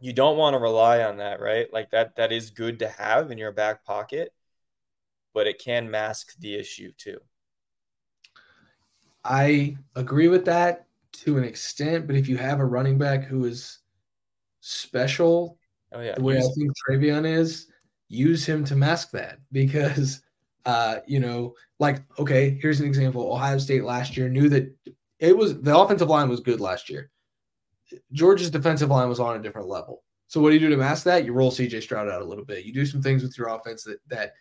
[0.00, 1.72] you don't want to rely on that, right?
[1.72, 4.32] Like that that is good to have in your back pocket,
[5.32, 7.18] but it can mask the issue too.
[9.24, 13.44] I agree with that to an extent, but if you have a running back who
[13.44, 13.78] is
[14.60, 15.58] special,
[15.92, 17.68] oh yeah, the way I think TreVeyon is,
[18.14, 20.20] use him to mask that because
[20.66, 23.32] uh, you know, like okay, here's an example.
[23.32, 24.74] Ohio State last year knew that
[25.18, 27.10] it was the offensive line was good last year.
[28.12, 30.02] Georgia's defensive line was on a different level.
[30.26, 31.24] So what do you do to mask that?
[31.24, 32.64] You roll CJ Stroud out a little bit.
[32.64, 34.32] You do some things with your offense that that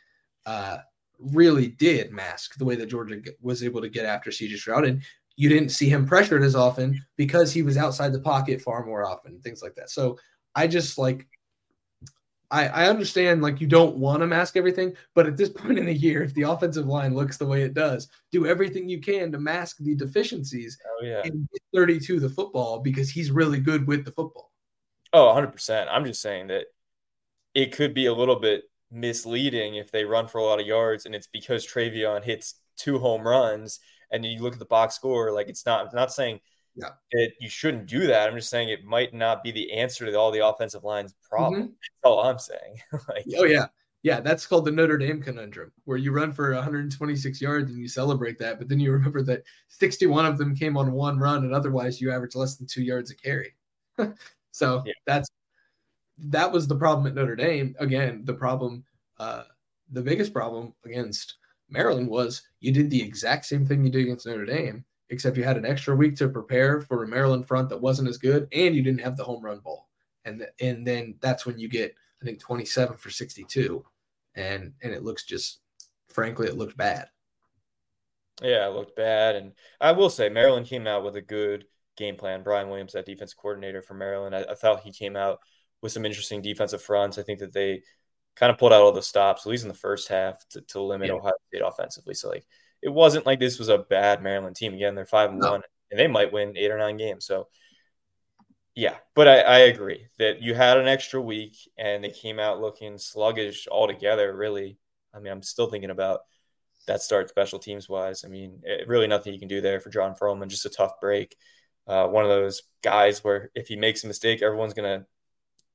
[0.45, 0.77] uh,
[1.19, 5.01] really did mask the way that Georgia was able to get after CJ Stroud, and
[5.35, 9.05] you didn't see him pressured as often because he was outside the pocket far more
[9.05, 9.89] often, things like that.
[9.89, 10.17] So
[10.55, 11.27] I just like
[12.53, 15.85] I, I understand like you don't want to mask everything, but at this point in
[15.85, 19.31] the year, if the offensive line looks the way it does, do everything you can
[19.31, 21.21] to mask the deficiencies oh, yeah.
[21.25, 24.51] and 32 the football because he's really good with the football.
[25.11, 25.87] Oh, 100%.
[25.89, 26.65] I'm just saying that
[27.55, 31.07] it could be a little bit misleading if they run for a lot of yards
[31.07, 33.79] and it's because TreVeyon hits two home runs
[34.11, 36.39] and you look at the box score, like it's not, I'm not saying–
[36.75, 36.89] yeah.
[37.11, 38.29] It, you shouldn't do that.
[38.29, 41.61] I'm just saying it might not be the answer to all the offensive line's problem.
[41.61, 41.71] Mm-hmm.
[41.71, 42.79] That's all I'm saying.
[43.09, 43.67] like, oh yeah.
[44.03, 47.87] Yeah, that's called the Notre Dame conundrum, where you run for 126 yards and you
[47.87, 51.53] celebrate that, but then you remember that 61 of them came on one run, and
[51.53, 53.55] otherwise you average less than two yards a carry.
[54.51, 54.91] so yeah.
[55.05, 55.29] that's
[56.17, 57.75] that was the problem at Notre Dame.
[57.79, 58.83] Again, the problem,
[59.19, 59.43] uh,
[59.93, 61.37] the biggest problem against
[61.69, 64.83] Maryland was you did the exact same thing you did against Notre Dame,
[65.13, 68.17] except you had an extra week to prepare for a Maryland front that wasn't as
[68.17, 69.89] good, and you didn't have the home run ball.
[70.25, 73.85] And and then that's when you get I think 27 for 62,
[74.35, 75.59] and and it looks just
[76.09, 77.07] frankly it looked bad.
[78.41, 82.15] Yeah, it looked bad, and I will say Maryland came out with a good game
[82.15, 82.43] plan.
[82.43, 85.39] Brian Williams, that defense coordinator for Maryland, I, I thought he came out
[85.81, 87.17] with some interesting defensive fronts.
[87.17, 87.83] I think that they
[88.35, 90.81] kind of pulled out all the stops, at least in the first half, to, to
[90.81, 91.15] limit yeah.
[91.15, 92.13] Ohio State offensively.
[92.13, 92.45] So like
[92.83, 94.73] it wasn't like this was a bad Maryland team.
[94.73, 95.51] Again, they're five and No.
[95.51, 97.25] one, and they might win eight or nine games.
[97.25, 97.47] So,
[98.75, 102.59] yeah, but I, I agree that you had an extra week, and they came out
[102.59, 104.35] looking sluggish altogether.
[104.35, 104.77] Really,
[105.13, 106.21] I mean, I'm still thinking about
[106.87, 108.25] that start special teams wise.
[108.25, 110.49] I mean, it, really nothing you can do there for John Ferlmann.
[110.49, 111.35] Just a tough break.
[111.87, 115.05] Uh, one of those guys where if he makes a mistake, everyone's gonna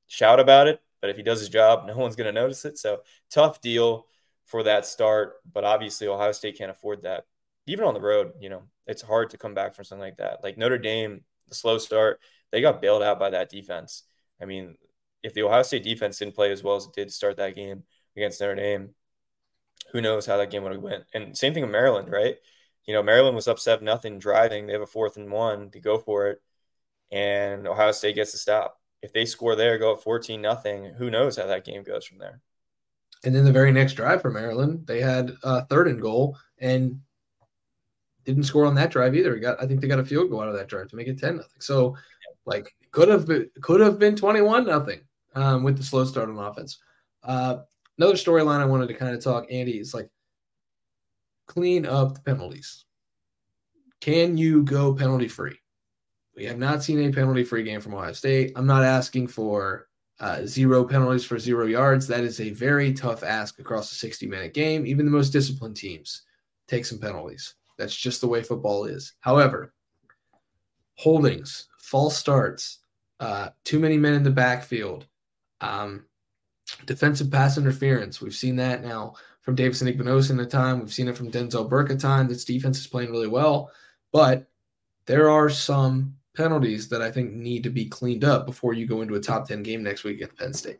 [0.07, 2.77] shout about it, but if he does his job, no one's gonna notice it.
[2.77, 4.07] So tough deal
[4.49, 7.25] for that start, but obviously Ohio State can't afford that.
[7.67, 10.43] Even on the road, you know, it's hard to come back from something like that.
[10.43, 12.19] Like Notre Dame, the slow start,
[12.51, 14.03] they got bailed out by that defense.
[14.41, 14.75] I mean,
[15.21, 17.55] if the Ohio State defense didn't play as well as it did to start that
[17.55, 17.83] game
[18.17, 18.95] against Notre Dame,
[19.91, 21.03] who knows how that game would have went.
[21.13, 22.35] And same thing with Maryland, right?
[22.85, 24.65] You know, Maryland was up seven nothing driving.
[24.65, 26.41] They have a fourth and one to go for it,
[27.11, 28.79] and Ohio State gets to stop.
[29.03, 30.85] If they score there, go up fourteen nothing.
[30.97, 32.41] Who knows how that game goes from there?
[33.25, 36.99] And then the very next drive for Maryland, they had a third and goal and
[38.23, 39.35] didn't score on that drive either.
[39.37, 41.19] Got I think they got a field goal out of that drive to make it
[41.19, 41.59] ten nothing.
[41.59, 41.97] So
[42.45, 45.01] like could have been could have been twenty one nothing
[45.35, 46.79] um, with the slow start on offense.
[47.23, 47.57] Uh,
[47.97, 50.09] another storyline I wanted to kind of talk, Andy, is like
[51.47, 52.85] clean up the penalties.
[53.99, 55.59] Can you go penalty free?
[56.37, 58.53] We have not seen a penalty free game from Ohio State.
[58.55, 59.88] I'm not asking for
[60.19, 62.07] uh, zero penalties for zero yards.
[62.07, 64.85] That is a very tough ask across a 60 minute game.
[64.85, 66.23] Even the most disciplined teams
[66.67, 67.55] take some penalties.
[67.77, 69.13] That's just the way football is.
[69.21, 69.73] However,
[70.95, 72.79] holdings, false starts,
[73.19, 75.05] uh, too many men in the backfield,
[75.61, 76.05] um,
[76.85, 78.21] defensive pass interference.
[78.21, 80.79] We've seen that now from Davis and Davison Igbinosun at time.
[80.79, 82.27] We've seen it from Denzel Burke at time.
[82.27, 83.71] This defense is playing really well,
[84.11, 84.47] but
[85.05, 89.01] there are some penalties that I think need to be cleaned up before you go
[89.01, 90.79] into a top 10 game next week at Penn State.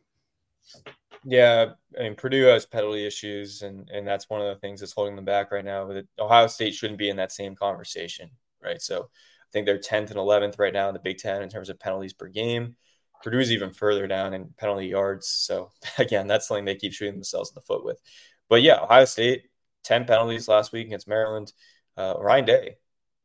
[1.26, 4.94] Yeah, I mean Purdue has penalty issues, and and that's one of the things that's
[4.94, 5.86] holding them back right now.
[5.86, 8.30] But Ohio State shouldn't be in that same conversation,
[8.64, 8.82] right?
[8.82, 11.70] So I think they're tenth and eleventh right now in the Big Ten in terms
[11.70, 12.78] of penalties per game.
[13.22, 15.28] Purdue's even further down in penalty yards.
[15.28, 18.00] So again, that's something they keep shooting themselves in the foot with.
[18.48, 19.50] But yeah, Ohio State
[19.84, 21.52] ten penalties last week against Maryland.
[21.98, 22.76] Uh, Ryan Day,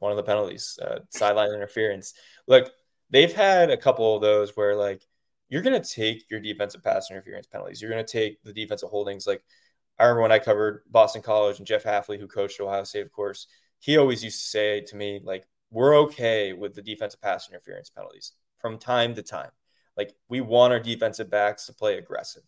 [0.05, 2.15] one of the penalties, uh, sideline interference.
[2.47, 2.71] Look,
[3.11, 5.03] they've had a couple of those where like
[5.49, 7.81] you're going to take your defensive pass interference penalties.
[7.81, 9.27] You're going to take the defensive holdings.
[9.27, 9.43] Like
[9.99, 13.13] I remember when I covered Boston College and Jeff Hafley, who coached Ohio State, of
[13.13, 13.47] course,
[13.79, 17.91] he always used to say to me, like, we're okay with the defensive pass interference
[17.91, 19.51] penalties from time to time.
[19.97, 22.43] Like we want our defensive backs to play aggressive.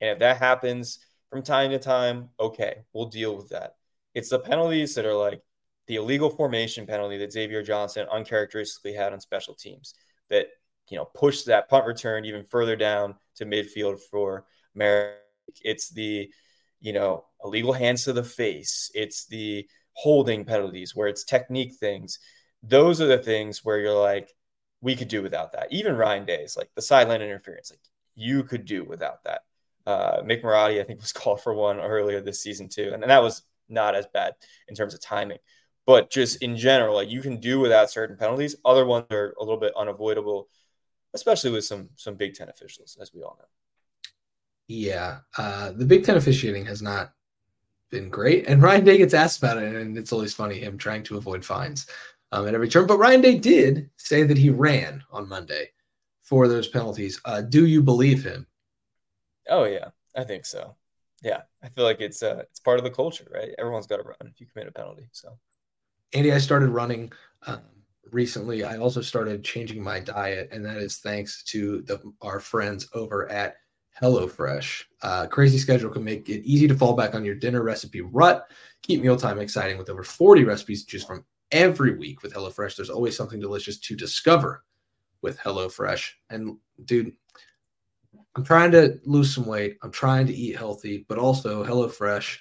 [0.00, 0.98] And if that happens
[1.30, 3.76] from time to time, okay, we'll deal with that.
[4.14, 5.42] It's the penalties that are like
[5.86, 9.94] the illegal formation penalty that Xavier Johnson uncharacteristically had on special teams
[10.30, 10.46] that
[10.88, 15.16] you know, push that punt return even further down to midfield for Merrick.
[15.62, 16.30] It's the,
[16.80, 18.90] you know, illegal hands to the face.
[18.94, 22.18] It's the holding penalties where it's technique things.
[22.62, 24.28] Those are the things where you're like,
[24.80, 25.68] we could do without that.
[25.70, 27.80] Even Ryan Day's like the sideline interference, like
[28.14, 29.42] you could do without that.
[29.86, 33.10] Uh, Mick Marotti, I think, was called for one earlier this season too, and, and
[33.10, 34.34] that was not as bad
[34.68, 35.38] in terms of timing.
[35.86, 38.56] But just in general, like you can do without certain penalties.
[38.64, 40.48] Other ones are a little bit unavoidable
[41.14, 43.48] especially with some some Big Ten officials, as we all know.
[44.68, 47.12] Yeah, uh, the Big Ten officiating has not
[47.90, 51.02] been great, and Ryan Day gets asked about it, and it's always funny him trying
[51.04, 51.86] to avoid fines
[52.32, 52.86] um, at every turn.
[52.86, 55.70] But Ryan Day did say that he ran on Monday
[56.22, 57.20] for those penalties.
[57.24, 58.46] Uh, do you believe him?
[59.48, 60.76] Oh yeah, I think so.
[61.22, 63.50] Yeah, I feel like it's uh, it's part of the culture, right?
[63.58, 65.08] Everyone's got to run if you commit a penalty.
[65.12, 65.38] So,
[66.12, 67.12] Andy, I started running.
[67.46, 67.60] Um,
[68.10, 72.86] recently i also started changing my diet and that is thanks to the, our friends
[72.92, 73.56] over at
[74.00, 74.84] HelloFresh.
[75.02, 78.50] Uh, crazy schedule can make it easy to fall back on your dinner recipe rut.
[78.82, 82.76] Keep mealtime exciting with over 40 recipes to choose from every week with HelloFresh.
[82.76, 84.64] There's always something delicious to discover
[85.20, 86.10] with HelloFresh.
[86.30, 87.12] And dude,
[88.34, 89.78] I'm trying to lose some weight.
[89.82, 92.38] I'm trying to eat healthy, but also HelloFresh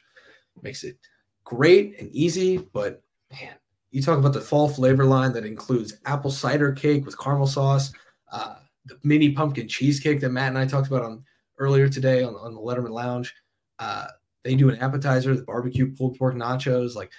[0.62, 0.98] makes it
[1.44, 2.58] great and easy.
[2.58, 3.56] But man,
[3.92, 7.92] you talk about the fall flavor line that includes apple cider cake with caramel sauce,
[8.32, 11.24] uh, the mini pumpkin cheesecake that Matt and I talked about on
[11.60, 13.34] earlier today on, on the Lettermen Lounge.
[13.80, 14.08] Uh,
[14.44, 16.96] they do an appetizer, the barbecue pulled pork nachos.
[16.96, 17.12] Like,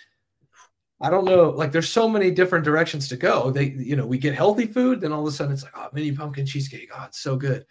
[1.00, 3.50] I don't know, like there's so many different directions to go.
[3.50, 5.88] They, you know, we get healthy food, then all of a sudden it's like, oh,
[5.92, 6.90] mini pumpkin cheesecake.
[6.96, 7.64] Oh, it's so good.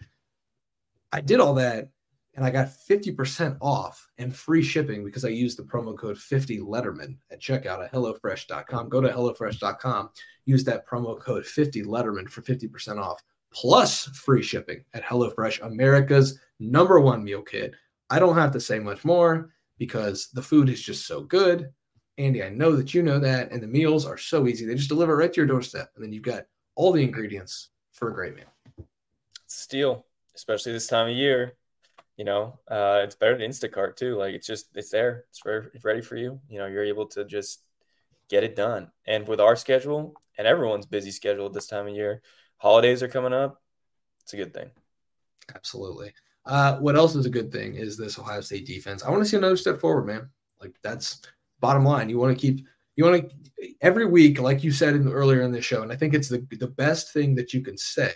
[1.11, 1.89] I did all that
[2.35, 6.59] and I got 50% off and free shipping because I used the promo code 50
[6.59, 8.89] Lettermen at checkout at HelloFresh.com.
[8.89, 10.09] Go to HelloFresh.com,
[10.45, 13.21] use that promo code 50 Lettermen for 50% off,
[13.53, 17.73] plus free shipping at HelloFresh, America's number one meal kit.
[18.09, 21.69] I don't have to say much more because the food is just so good
[22.17, 23.51] Andy, I know that you know that.
[23.51, 24.65] And the meals are so easy.
[24.65, 25.91] They just deliver right to your doorstep.
[25.95, 26.43] And then you've got
[26.75, 28.53] all the ingredients for a great meal.
[29.47, 31.53] Steal, especially this time of year.
[32.17, 34.15] You know, uh, it's better than Instacart too.
[34.17, 35.25] Like it's just it's there.
[35.29, 36.39] It's, re- ready for you.
[36.49, 37.63] You know, you're able to just
[38.29, 38.91] get it done.
[39.07, 42.21] And with our schedule and everyone's busy schedule this time of year,
[42.57, 43.61] holidays are coming up.
[44.21, 44.69] It's a good thing.
[45.55, 46.13] Absolutely.
[46.45, 49.03] Uh, what else is a good thing is this Ohio State defense.
[49.03, 50.29] I want to see another step forward, man.
[50.59, 51.21] Like that's
[51.59, 52.09] bottom line.
[52.09, 55.41] You want to keep you want to every week, like you said in the, earlier
[55.41, 58.13] in the show, and I think it's the the best thing that you can say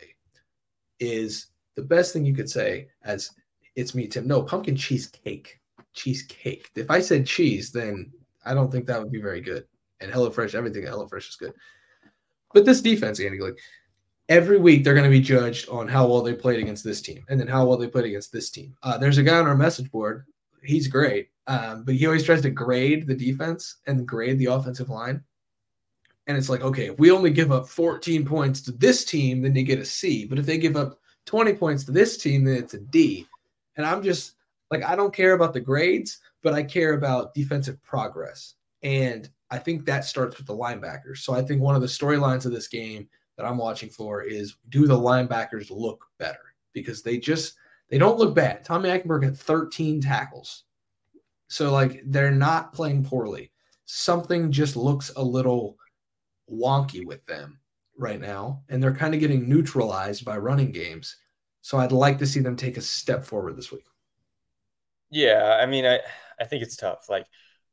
[0.99, 3.31] is the best thing you could say as
[3.75, 4.27] it's me, Tim.
[4.27, 5.59] No, pumpkin cheesecake.
[5.93, 6.69] Cheesecake.
[6.75, 8.11] If I said cheese, then
[8.45, 9.65] I don't think that would be very good.
[9.99, 11.53] And HelloFresh, everything at HelloFresh is good.
[12.53, 13.57] But this defense, Andy, like
[14.29, 17.23] every week they're going to be judged on how well they played against this team
[17.29, 18.75] and then how well they played against this team.
[18.83, 20.25] Uh, there's a guy on our message board.
[20.63, 24.89] He's great, um, but he always tries to grade the defense and grade the offensive
[24.89, 25.23] line.
[26.27, 29.53] And it's like, okay, if we only give up 14 points to this team, then
[29.53, 30.25] they get a C.
[30.25, 33.27] But if they give up 20 points to this team, then it's a D.
[33.77, 34.35] And I'm just
[34.71, 38.55] like, I don't care about the grades, but I care about defensive progress.
[38.83, 41.17] And I think that starts with the linebackers.
[41.19, 43.07] So I think one of the storylines of this game
[43.37, 46.39] that I'm watching for is do the linebackers look better?
[46.73, 47.55] Because they just
[47.89, 48.63] they don't look bad.
[48.63, 50.63] Tommy Eichenberg had 13 tackles.
[51.47, 53.51] So like they're not playing poorly.
[53.85, 55.77] Something just looks a little
[56.51, 57.59] wonky with them
[57.97, 61.15] right now, and they're kind of getting neutralized by running games.
[61.65, 63.87] So I'd like to see them take a step forward this week.
[65.09, 65.99] Yeah, I mean, I
[66.39, 67.09] I think it's tough.
[67.09, 67.25] Like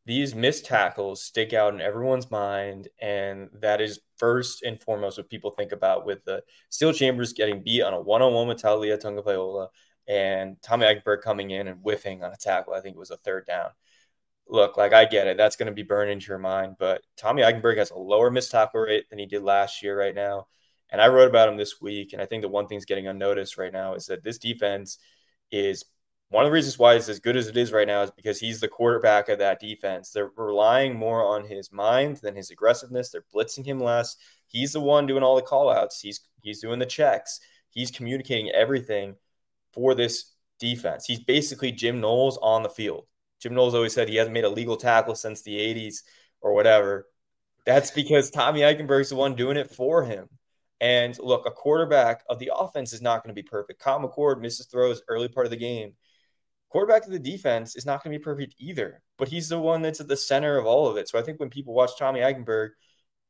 [0.06, 5.28] these missed tackles stick out in everyone's mind, and that is first and foremost what
[5.28, 9.68] people think about with the Steele Chambers getting beat on a one-on-one with Taulia Tagovailoa
[10.08, 12.72] and Tommy Eichenberg coming in and whiffing on a tackle.
[12.72, 13.72] I think it was a third down.
[14.48, 17.42] Look, like I get it, that's going to be burned into your mind, but Tommy
[17.42, 20.46] Eichenberg has a lower missed tackle rate than he did last year right now.
[20.92, 23.56] And I wrote about him this week, and I think the one thing's getting unnoticed
[23.56, 24.98] right now is that this defense
[25.50, 25.84] is
[26.28, 28.38] one of the reasons why it's as good as it is right now is because
[28.38, 30.10] he's the quarterback of that defense.
[30.10, 33.10] They're relying more on his mind than his aggressiveness.
[33.10, 34.16] They're blitzing him less.
[34.46, 36.00] He's the one doing all the callouts.
[36.00, 37.40] He's he's doing the checks.
[37.70, 39.16] He's communicating everything
[39.72, 41.04] for this defense.
[41.06, 43.06] He's basically Jim Knowles on the field.
[43.40, 46.02] Jim Knowles always said he hasn't made a legal tackle since the 80s
[46.40, 47.08] or whatever.
[47.66, 50.28] That's because Tommy Eichenberg's the one doing it for him.
[50.82, 53.80] And look, a quarterback of the offense is not going to be perfect.
[53.80, 55.94] Kyle McCord misses throws early part of the game
[56.72, 59.82] quarterback of the defense is not going to be perfect either, but he's the one
[59.82, 61.06] that's at the center of all of it.
[61.06, 62.70] So I think when people watch Tommy Eichenberg,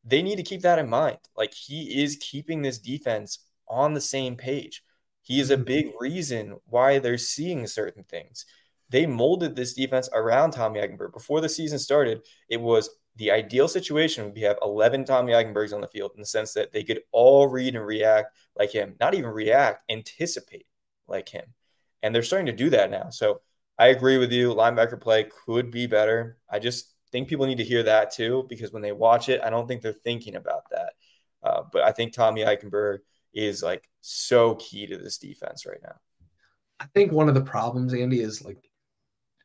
[0.05, 1.19] they need to keep that in mind.
[1.37, 4.85] Like he is keeping this defense on the same page.
[5.23, 5.65] He is a mm-hmm.
[5.65, 8.47] big reason why they're seeing certain things.
[8.91, 11.13] They molded this defense around Tommy Eichenberg.
[11.13, 15.75] Before the season started, it was the ideal situation would be have 11 Tommy Eichenbergs
[15.75, 18.95] on the field in the sense that they could all read and react like him,
[19.01, 20.67] not even react, anticipate
[21.07, 21.45] like him
[22.03, 23.11] and they're starting to do that now.
[23.11, 23.41] So
[23.79, 24.55] I agree with you.
[24.55, 26.37] Linebacker play could be better.
[26.51, 29.51] I just think people need to hear that too, because when they watch it, I
[29.51, 30.93] don't think they're thinking about that.
[31.43, 32.99] Uh, but I think Tommy Eichenberg
[33.33, 35.95] is like so key to this defense right now.
[36.81, 38.59] I think one of the problems, Andy, is like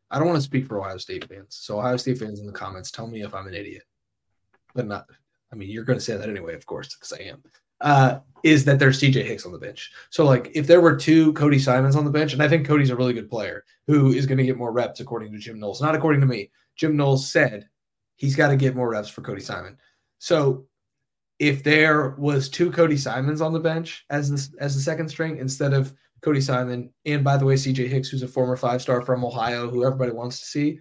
[0.09, 1.57] I don't want to speak for Ohio State fans.
[1.59, 3.83] So Ohio State fans in the comments, tell me if I'm an idiot.
[4.73, 5.05] But not
[5.51, 7.41] I mean, you're going to say that anyway, of course, because I am
[7.81, 9.91] uh, is that there's CJ Hicks on the bench.
[10.09, 12.89] So, like, if there were two Cody Simons on the bench, and I think Cody's
[12.89, 15.81] a really good player who is going to get more reps, according to Jim Knowles,
[15.81, 16.51] not according to me.
[16.75, 17.67] Jim Knowles said
[18.15, 19.77] he's got to get more reps for Cody Simon.
[20.19, 20.65] So,
[21.39, 25.37] if there was two Cody Simons on the bench as the, as the second string
[25.37, 29.01] instead of Cody Simon, and by the way, CJ Hicks, who's a former five star
[29.01, 30.79] from Ohio, who everybody wants to see,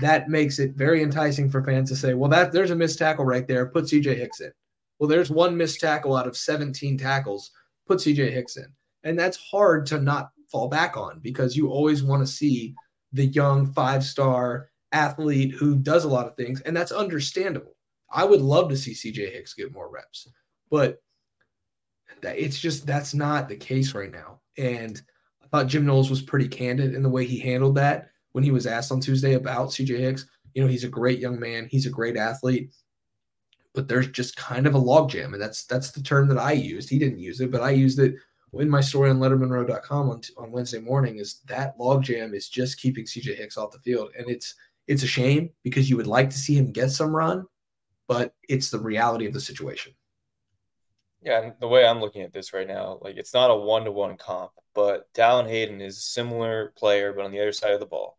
[0.00, 3.24] that makes it very enticing for fans to say, well, that there's a missed tackle
[3.24, 3.66] right there.
[3.66, 4.52] Put CJ Hicks in.
[4.98, 7.50] Well, there's one missed tackle out of 17 tackles.
[7.86, 8.66] Put CJ Hicks in.
[9.04, 12.74] And that's hard to not fall back on because you always want to see
[13.12, 16.60] the young five star athlete who does a lot of things.
[16.62, 17.76] And that's understandable.
[18.10, 20.28] I would love to see CJ Hicks get more reps,
[20.70, 21.02] but
[22.22, 24.40] it's just that's not the case right now.
[24.58, 25.00] And
[25.42, 28.50] I thought Jim Knowles was pretty candid in the way he handled that when he
[28.50, 30.26] was asked on Tuesday about CJ Hicks.
[30.54, 32.70] You know, he's a great young man, he's a great athlete
[33.76, 36.88] but there's just kind of a logjam, and that's that's the term that I used.
[36.88, 38.14] He didn't use it, but I used it
[38.54, 41.18] in my story on LettermenRow.com on, on Wednesday morning.
[41.18, 44.54] Is that logjam is just keeping CJ Hicks off the field, and it's
[44.88, 47.44] it's a shame because you would like to see him get some run,
[48.08, 49.92] but it's the reality of the situation.
[51.26, 53.90] Yeah, the way I'm looking at this right now, like it's not a one to
[53.90, 57.80] one comp, but Dallan Hayden is a similar player, but on the other side of
[57.80, 58.16] the ball.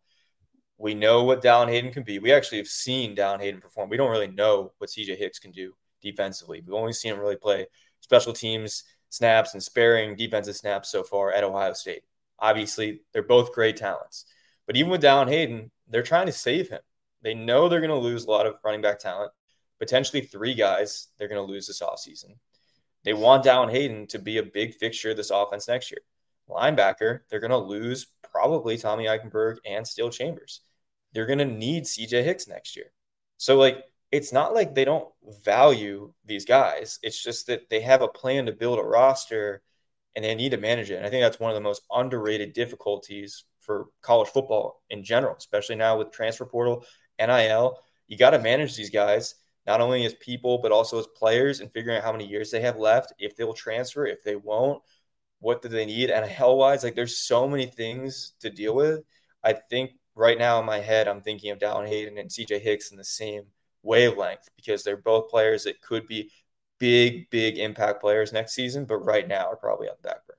[0.77, 2.19] We know what Dallan Hayden can be.
[2.19, 3.89] We actually have seen Dallan Hayden perform.
[3.89, 6.61] We don't really know what CJ Hicks can do defensively.
[6.61, 7.67] We've only seen him really play
[8.01, 12.03] special teams snaps and sparing defensive snaps so far at Ohio State.
[12.39, 14.25] Obviously, they're both great talents.
[14.65, 16.81] But even with Dallan Hayden, they're trying to save him.
[17.21, 19.31] They know they're going to lose a lot of running back talent,
[19.79, 22.35] potentially three guys they're going to lose this offseason.
[23.07, 26.01] They want Dallan Hayden to be a big fixture of this offense next year.
[26.49, 30.59] Linebacker, they're going to lose probably Tommy Eichenberg and Steele Chambers.
[31.13, 32.91] They're going to need CJ Hicks next year.
[33.37, 35.07] So, like, it's not like they don't
[35.45, 36.99] value these guys.
[37.01, 39.61] It's just that they have a plan to build a roster
[40.17, 40.95] and they need to manage it.
[40.95, 45.37] And I think that's one of the most underrated difficulties for college football in general,
[45.37, 46.83] especially now with transfer portal,
[47.17, 47.79] NIL.
[48.07, 49.35] You got to manage these guys
[49.68, 52.61] not only as people but also as players and figuring out how many years they
[52.61, 54.82] have left, if they will transfer, if they won't,
[55.39, 59.01] what do they need, and hell wise, like there's so many things to deal with.
[59.43, 62.91] I think right now in my head, I'm thinking of Dallan Hayden and CJ Hicks
[62.91, 63.43] in the same
[63.84, 66.32] wavelength because they're both players that could be
[66.80, 70.38] big, big impact players next season, but right now are probably on the back burner.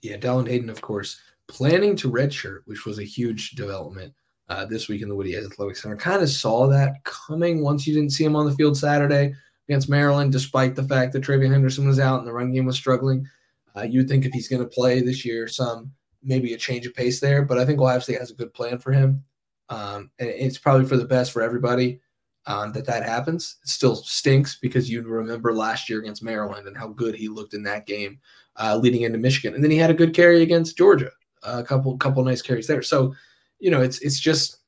[0.00, 4.14] Yeah, Dallan Hayden, of course, planning to redshirt, which was a huge development
[4.52, 5.96] uh, this week in the Woody Athletic Center.
[5.96, 9.34] Kind of saw that coming once you didn't see him on the field Saturday
[9.68, 12.76] against Maryland, despite the fact that TreVeyon Henderson was out and the run game was
[12.76, 13.26] struggling.
[13.74, 15.90] Uh, you'd think if he's going to play this year, some
[16.22, 18.78] maybe a change of pace there, but I think Ohio State has a good plan
[18.78, 19.24] for him.
[19.70, 22.00] Um, and it's probably for the best for everybody
[22.46, 23.56] um, that that happens.
[23.62, 27.54] It still stinks because you remember last year against Maryland and how good he looked
[27.54, 28.20] in that game
[28.56, 31.10] uh, leading into Michigan, and then he had a good carry against Georgia,
[31.42, 32.82] a couple couple nice carries there.
[32.82, 33.14] So,
[33.62, 34.58] you know, it's it's just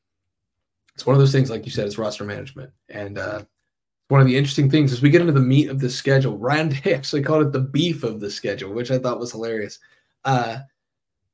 [0.94, 3.42] it's one of those things, like you said, it's roster management, and uh,
[4.06, 6.38] one of the interesting things as we get into the meat of the schedule.
[6.38, 9.80] Ryan Day actually called it the beef of the schedule, which I thought was hilarious.
[10.24, 10.58] Uh,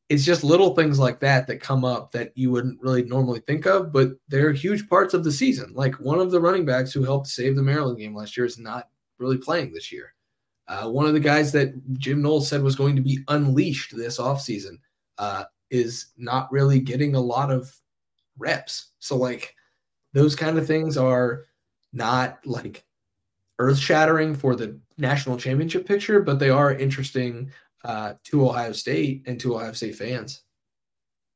[0.09, 3.67] it's just little things like that that come up that you wouldn't really normally think
[3.67, 5.71] of, but they're huge parts of the season.
[5.75, 8.59] Like one of the running backs who helped save the Maryland game last year is
[8.59, 8.89] not
[9.19, 10.15] really playing this year.
[10.67, 14.19] Uh, one of the guys that Jim Knowles said was going to be unleashed this
[14.19, 14.79] offseason
[15.19, 17.75] uh, is not really getting a lot of
[18.39, 18.91] reps.
[18.99, 19.55] So, like,
[20.13, 21.45] those kind of things are
[21.93, 22.85] not like
[23.59, 27.51] earth shattering for the national championship picture, but they are interesting
[27.85, 30.43] uh, to Ohio State and to Ohio State fans.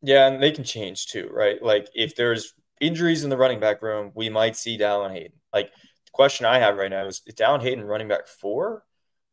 [0.02, 1.62] Yeah, and they can change too, right?
[1.62, 5.38] Like if there's injuries in the running back room, we might see Dallan Hayden.
[5.52, 8.84] Like the question I have right now is, is Dallan Hayden running back four?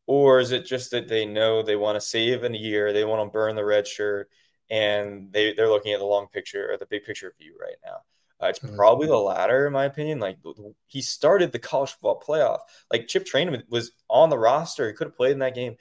[0.06, 3.04] Or is it just that they know they want to save in a year, they
[3.04, 4.28] want to burn the red shirt,
[4.70, 7.98] and they, they're looking at the long picture or the big picture view right now?
[8.42, 8.74] Uh, it's mm-hmm.
[8.74, 10.18] probably the latter, in my opinion.
[10.18, 10.38] Like
[10.86, 12.58] he started the college football playoff.
[12.90, 15.76] Like Chip Trayanum was on the roster; he could have played in that game.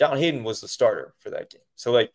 [0.00, 1.62] Dallan Hayden was the starter for that game.
[1.76, 2.12] So like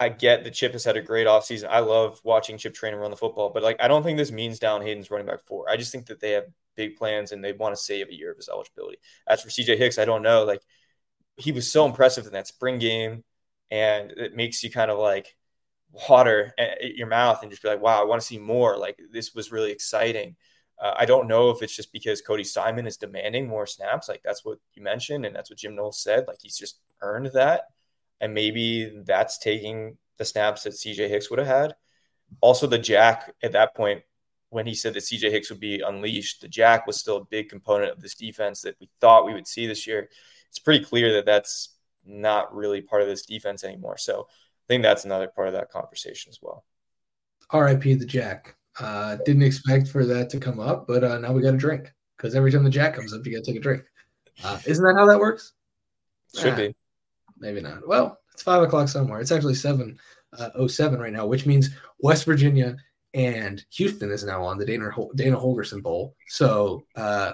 [0.00, 1.68] I get that Chip has had a great offseason.
[1.68, 4.58] I love watching Chip Trayanum run the football, but like I don't think this means
[4.58, 5.68] Dallan Hayden's running back four.
[5.68, 6.44] I just think that they have
[6.76, 8.98] big plans and they want to save a year of his eligibility.
[9.26, 10.44] As for CJ Hicks, I don't know.
[10.44, 10.62] Like
[11.36, 13.24] he was so impressive in that spring game,
[13.70, 15.36] and it makes you kind of like
[16.08, 18.76] water at your mouth and just be like, wow, I want to see more.
[18.76, 20.36] Like this was really exciting.
[20.80, 24.08] Uh, I don't know if it's just because Cody Simon is demanding more snaps.
[24.08, 26.24] Like that's what you mentioned, and that's what Jim Knowles said.
[26.28, 27.62] Like he's just earned that,
[28.20, 31.74] and maybe that's taking the snaps that CJ Hicks would have had.
[32.40, 34.02] Also, the jack at that point
[34.50, 37.48] when he said that CJ Hicks would be unleashed, the jack was still a big
[37.48, 40.08] component of this defense that we thought we would see this year.
[40.48, 41.74] It's pretty clear that that's
[42.08, 43.98] not really part of this defense anymore.
[43.98, 46.64] So I think that's another part of that conversation as well.
[47.52, 48.56] RIP the jack.
[48.80, 51.92] Uh, didn't expect for that to come up, but uh, now we got a drink
[52.16, 53.82] because every time the jack comes up, you got to take a drink.
[54.44, 55.52] Uh, isn't that how that works?
[56.36, 56.74] Should be.
[57.38, 57.86] Maybe not.
[57.86, 59.20] Well, it's five o'clock somewhere.
[59.20, 59.98] It's actually seven
[60.36, 62.76] uh, oh seven right now, which means West Virginia
[63.14, 66.14] and Houston is now on the Dana Dana Holgorsen Bowl.
[66.28, 67.32] So uh,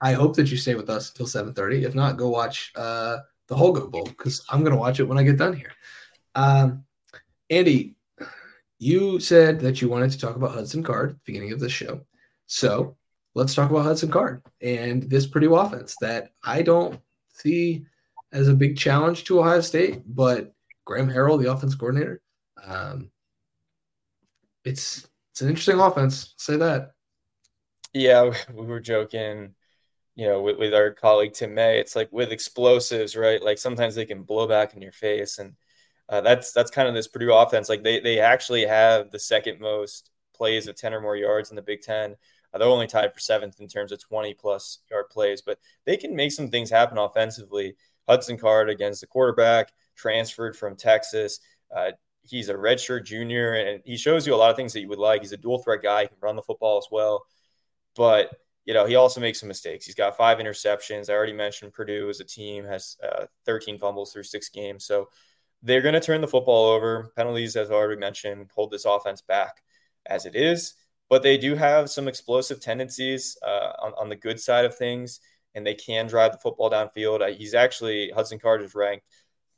[0.00, 1.84] I hope that you stay with us until seven thirty.
[1.84, 5.18] If not, go watch uh, the Holgo Bowl because I'm going to watch it when
[5.18, 5.72] I get done here.
[6.34, 6.84] Um,
[7.50, 7.96] Andy,
[8.78, 11.68] you said that you wanted to talk about Hudson Card at the beginning of the
[11.68, 12.00] show.
[12.46, 12.96] So
[13.34, 17.86] let's talk about Hudson Card and this Purdue offense that I don't see
[18.32, 20.52] as a big challenge to Ohio State, but
[20.84, 22.20] Graham Harrell, the offense coordinator,
[22.64, 23.10] um,
[24.64, 26.34] it's it's an interesting offense.
[26.38, 26.92] Say that.
[27.92, 29.54] Yeah, we were joking,
[30.16, 31.78] you know, with, with our colleague Tim May.
[31.78, 33.40] It's like with explosives, right?
[33.42, 35.54] Like sometimes they can blow back in your face, and
[36.08, 37.68] uh, that's that's kind of this Purdue offense.
[37.68, 41.56] Like they they actually have the second most plays of ten or more yards in
[41.56, 42.16] the Big Ten.
[42.52, 45.98] Uh, they're only tied for seventh in terms of twenty plus yard plays, but they
[45.98, 47.76] can make some things happen offensively.
[48.08, 51.40] Hudson Card against the quarterback, transferred from Texas.
[51.74, 51.90] Uh,
[52.22, 54.98] he's a redshirt junior, and he shows you a lot of things that you would
[54.98, 55.20] like.
[55.20, 57.26] He's a dual threat guy; he can run the football as well.
[57.96, 58.30] But
[58.66, 59.86] you know, he also makes some mistakes.
[59.86, 61.08] He's got five interceptions.
[61.08, 65.08] I already mentioned Purdue as a team has uh, 13 fumbles through six games, so
[65.62, 67.12] they're going to turn the football over.
[67.16, 69.62] Penalties, as I already mentioned, hold this offense back
[70.04, 70.74] as it is.
[71.08, 75.20] But they do have some explosive tendencies uh, on, on the good side of things,
[75.54, 77.36] and they can drive the football downfield.
[77.36, 79.06] He's actually Hudson Card is ranked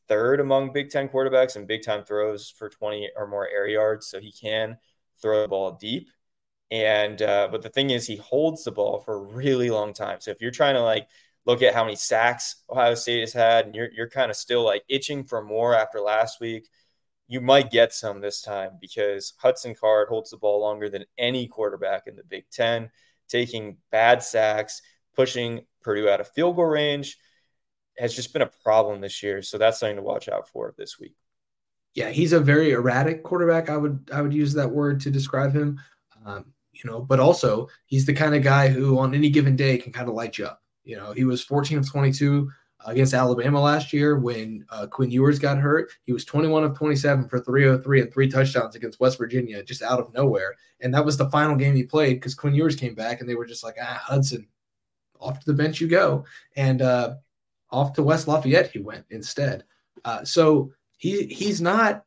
[0.09, 4.07] third among Big Ten quarterbacks in big time throws for 20 or more air yards.
[4.07, 4.79] So he can
[5.21, 6.09] throw the ball deep.
[6.71, 10.21] And, uh, but the thing is, he holds the ball for a really long time.
[10.21, 11.09] So if you're trying to like
[11.47, 14.65] look at how many sacks Ohio State has had, and you're, you're kind of still
[14.65, 16.69] like itching for more after last week,
[17.27, 21.47] you might get some this time because Hudson Card holds the ball longer than any
[21.47, 22.91] quarterback in the Big Ten,
[23.29, 24.83] taking bad sacks,
[25.15, 27.19] pushing Purdue out of field goal range
[27.99, 29.43] has just been a problem this year.
[29.43, 31.17] So that's something to watch out for this week.
[31.95, 33.71] Yeah, he's a very erratic quarterback.
[33.71, 35.81] I would I would use that word to describe him.
[36.25, 39.79] Um, you know, but also he's the kind of guy who on any given day
[39.79, 40.63] can kind of light you up.
[40.85, 42.51] You know, he was 14 of 22
[42.87, 45.91] against Alabama last year when uh, Quinn Ewers got hurt.
[46.05, 49.99] He was 21 of 27 for 303 and three touchdowns against West Virginia just out
[49.99, 50.55] of nowhere.
[50.81, 53.35] And that was the final game he played because Quinn Ewers came back and they
[53.35, 54.47] were just like, ah, Hudson,
[55.21, 56.25] off to the bench you go.
[56.57, 57.17] And uh,
[57.71, 59.65] off to West Lafayette he went instead.
[60.05, 62.05] Uh, so he he's not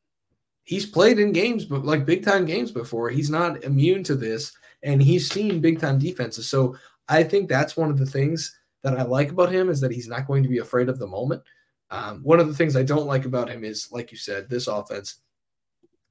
[0.63, 3.09] he's played in games but like big time games before.
[3.09, 4.53] He's not immune to this
[4.84, 6.47] and he's seen big time defenses.
[6.49, 6.75] So
[7.07, 10.07] I think that's one of the things that I like about him is that he's
[10.07, 11.43] not going to be afraid of the moment.
[11.89, 14.67] Um, one of the things I don't like about him is, like you said, this
[14.67, 15.19] offense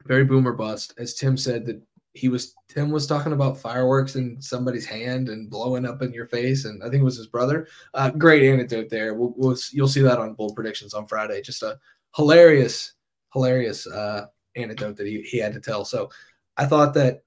[0.05, 0.95] very boomer bust.
[0.99, 1.81] As Tim said, that
[2.13, 6.27] he was Tim was talking about fireworks in somebody's hand and blowing up in your
[6.27, 7.69] face, and I think it was his brother.
[7.95, 9.15] Uh, great anecdote there.
[9.15, 11.41] We'll, we'll, you'll see that on bold predictions on Friday.
[11.43, 11.79] Just a
[12.17, 12.95] hilarious,
[13.33, 15.85] hilarious uh, anecdote that he, he had to tell.
[15.85, 16.11] So
[16.57, 17.23] I thought that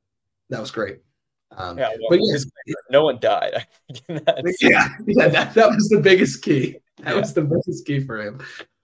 [0.49, 0.99] that was great.
[1.57, 2.45] Um, yeah, well, but yes,
[2.89, 3.67] no one died.
[4.09, 6.77] yeah, yeah, that, that was the biggest key.
[6.99, 7.19] That yeah.
[7.19, 8.39] was the biggest key for him.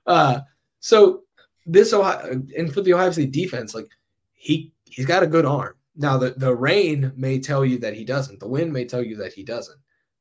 [0.05, 0.41] Uh,
[0.79, 1.23] so
[1.65, 3.87] this Ohio and for the Ohio State defense, like
[4.33, 5.75] he he's got a good arm.
[5.95, 8.39] Now the, the rain may tell you that he doesn't.
[8.39, 9.77] The wind may tell you that he doesn't.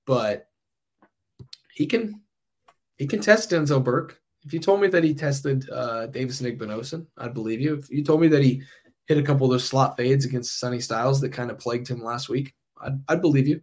[0.06, 0.48] But
[1.72, 2.20] he can
[2.96, 4.20] he can test Denzel Burke.
[4.44, 7.74] If you told me that he tested uh, Davis Igbinosun, I'd believe you.
[7.74, 8.62] If you told me that he
[9.08, 12.04] hit a couple of those slot fades against Sonny Styles that kind of plagued him
[12.04, 13.62] last week, I'd, I'd believe you.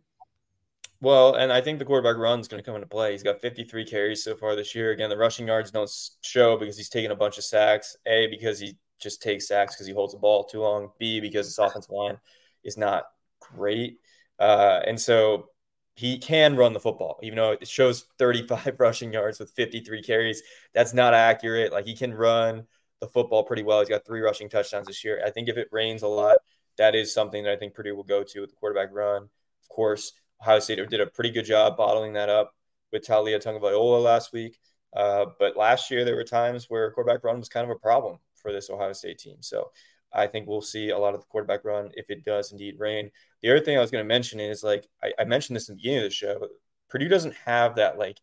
[1.02, 3.12] Well, and I think the quarterback run is going to come into play.
[3.12, 4.92] He's got 53 carries so far this year.
[4.92, 5.92] Again, the rushing yards don't
[6.22, 7.96] show because he's taking a bunch of sacks.
[8.08, 10.90] A because he just takes sacks because he holds the ball too long.
[10.98, 12.18] B because his offensive line
[12.64, 13.04] is not
[13.40, 14.00] great,
[14.40, 15.50] uh, and so
[15.96, 20.42] he can run the football, even though it shows 35 rushing yards with 53 carries.
[20.74, 21.72] That's not accurate.
[21.72, 22.66] Like he can run
[23.02, 23.80] the football pretty well.
[23.80, 25.22] He's got three rushing touchdowns this year.
[25.26, 26.38] I think if it rains a lot,
[26.78, 29.24] that is something that I think Purdue will go to with the quarterback run.
[29.24, 32.54] Of course, Ohio State did a pretty good job bottling that up
[32.92, 34.58] with Taulia Tagovailoa last week.
[34.96, 38.18] Uh, but last year, there were times where quarterback run was kind of a problem
[38.36, 39.38] for this Ohio State team.
[39.42, 39.72] So
[40.14, 43.12] I think we'll see a lot of the quarterback run if it does indeed rain.
[43.42, 45.76] The other thing I was going to mention is like I, I mentioned this in
[45.76, 46.48] the beginning of the show.
[46.90, 48.20] Purdue doesn't have that like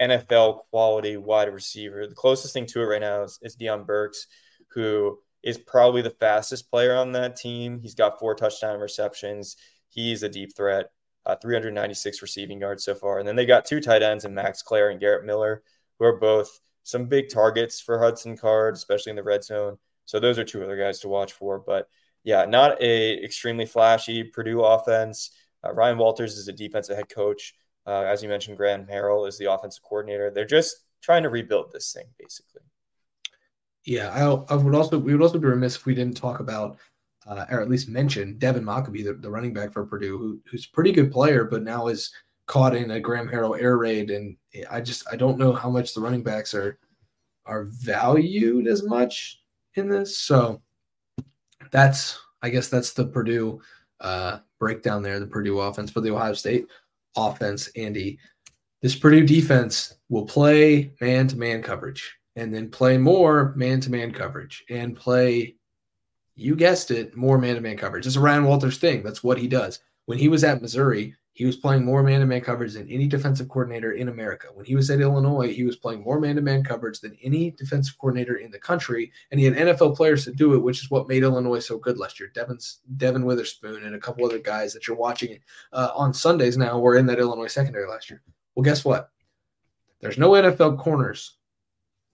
[0.00, 2.06] NFL quality wide receiver.
[2.06, 4.26] The closest thing to it right now is, is Deion Burks,
[4.68, 7.78] who is probably the fastest player on that team.
[7.80, 9.56] He's got four touchdown receptions.
[9.90, 10.90] He's a deep threat,
[11.26, 13.18] uh, 396 receiving yards so far.
[13.18, 15.62] And then they got two tight ends in Max Klare and Garrett Miller,
[15.98, 19.78] who are both some big targets for Hudson Card, especially in the red zone.
[20.06, 21.58] So those are two other guys to watch for.
[21.58, 21.88] But
[22.24, 25.30] yeah, not a extremely flashy Purdue offense.
[25.64, 27.54] Uh, Ryan Walters is a defensive head coach.
[27.86, 30.30] Uh, as you mentioned, Graham Harrell is the offensive coordinator.
[30.30, 32.62] They're just trying to rebuild this thing, basically.
[33.84, 36.78] Yeah, I, I would also we would also be remiss if we didn't talk about
[37.26, 40.66] uh, or at least mention Devin Mockobee, the, the running back for Purdue, who, who's
[40.66, 42.12] a pretty good player, but now is
[42.46, 44.36] caught in a Graham Harrell air raid, and
[44.70, 46.78] I just I don't know how much the running backs are
[47.46, 49.42] are valued as much
[49.74, 50.18] in this.
[50.18, 50.62] So
[51.70, 53.60] that's I guess that's the Purdue
[54.00, 56.66] uh, breakdown there, the Purdue offense for the Ohio State
[57.16, 57.68] offense.
[57.76, 58.18] Andy,
[58.82, 63.90] this Purdue defense will play man to man coverage, and then play more man to
[63.90, 65.56] man coverage, and play.
[66.36, 68.06] You guessed it, more man to man coverage.
[68.06, 69.02] It's a Ryan Walters thing.
[69.02, 69.80] That's what he does.
[70.06, 73.06] When he was at Missouri, he was playing more man to man coverage than any
[73.06, 74.48] defensive coordinator in America.
[74.54, 77.50] When he was at Illinois, he was playing more man to man coverage than any
[77.50, 79.12] defensive coordinator in the country.
[79.30, 81.98] And he had NFL players to do it, which is what made Illinois so good
[81.98, 82.30] last year.
[82.34, 82.58] Devin,
[82.96, 85.38] Devon Witherspoon and a couple other guys that you're watching
[85.72, 88.22] uh, on Sundays now were in that Illinois secondary last year.
[88.54, 89.10] Well, guess what?
[90.00, 91.36] There's no NFL corners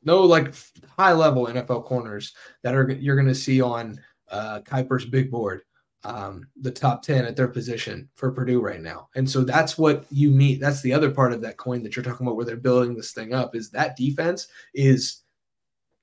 [0.02, 0.54] no like
[0.96, 4.00] high level NFL corners that are you're going to see on
[4.30, 5.62] uh, Kiper's big board,
[6.04, 9.08] um, the top 10 at their position for Purdue right now.
[9.14, 10.60] And so that's what you meet.
[10.60, 13.12] That's the other part of that coin that you're talking about where they're building this
[13.12, 15.22] thing up is that defense is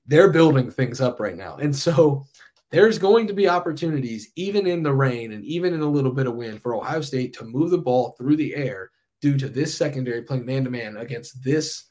[0.06, 1.56] they're building things up right now.
[1.56, 2.24] And so
[2.70, 6.26] there's going to be opportunities, even in the rain and even in a little bit
[6.26, 8.90] of wind, for Ohio State to move the ball through the air
[9.20, 11.86] due to this secondary playing man to man against this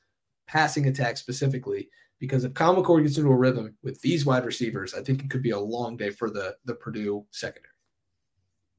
[0.47, 1.89] passing attack specifically.
[2.19, 5.29] Because if Kyle McCord gets into a rhythm with these wide receivers, I think it
[5.29, 7.66] could be a long day for the the Purdue secondary.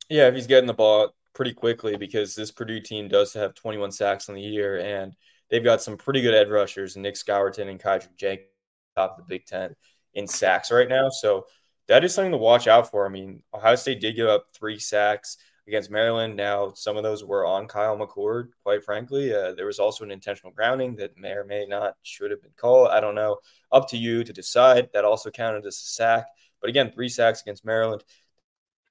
[0.08, 3.92] Yeah, if he's getting the ball pretty quickly, because this Purdue team does have 21
[3.92, 5.14] sacks on the year, and
[5.50, 8.48] they've got some pretty good edge rushers, Nic Scourton and Kydran Jenkins,
[8.96, 9.74] top of the Big Ten
[10.14, 11.10] in sacks right now.
[11.10, 11.46] So
[11.88, 13.06] that is something to watch out for.
[13.06, 16.34] I mean, Ohio State did give up three sacks against Maryland.
[16.36, 19.34] Now, some of those were on Kyle McCord, quite frankly.
[19.34, 22.52] Uh, there was also an intentional grounding that may or may not should have been
[22.56, 22.88] called.
[22.88, 23.38] I don't know.
[23.70, 24.88] Up to you to decide.
[24.92, 26.26] That also counted as a sack.
[26.60, 28.02] But again, three sacks against Maryland.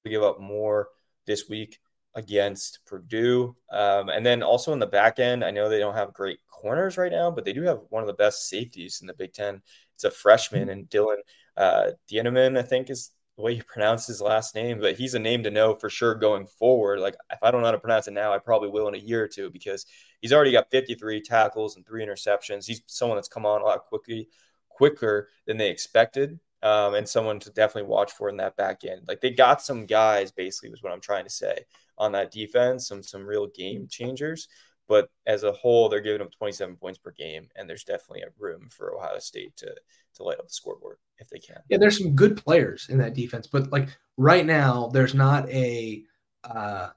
[0.05, 0.87] We give up more
[1.27, 1.77] this week
[2.15, 3.55] against Purdue.
[3.71, 6.97] Um, and then also in the back end, I know they don't have great corners
[6.97, 9.61] right now, but they do have one of the best safeties in the Big Ten.
[9.93, 11.17] It's a freshman, and Dylan
[11.55, 15.19] uh, Thieneman, I think is the way you pronounce his last name, but he's a
[15.19, 16.99] name to know for sure going forward.
[16.99, 18.99] Like if I don't know how to pronounce it now, I probably will in a
[18.99, 19.85] year or two because
[20.21, 22.65] he's already got 53 tackles and three interceptions.
[22.65, 24.27] He's someone that's come on a lot quickly,
[24.69, 26.39] quicker than they expected.
[26.63, 29.01] Um, and someone to definitely watch for in that back end.
[29.07, 31.59] Like they got some guys, basically, was what I'm trying to say
[31.97, 34.47] on that defense, some some real game changers.
[34.87, 38.31] But as a whole, they're giving up 27 points per game, and there's definitely a
[38.39, 39.75] room for Ohio State to
[40.15, 41.59] to light up the scoreboard if they can.
[41.69, 46.03] Yeah, there's some good players in that defense, but like right now, there's not a
[46.43, 46.89] uh,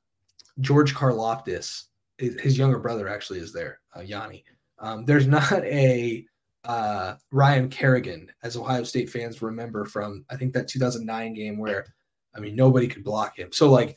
[0.61, 1.85] George Karlaftis.
[2.19, 4.45] His younger brother actually is there, uh, Yanni.
[4.79, 6.27] Um, there's not a
[6.65, 11.87] uh, Ryan Kerrigan, as Ohio State fans remember from I think that 2009 game where
[12.35, 13.51] I mean nobody could block him.
[13.53, 13.97] So like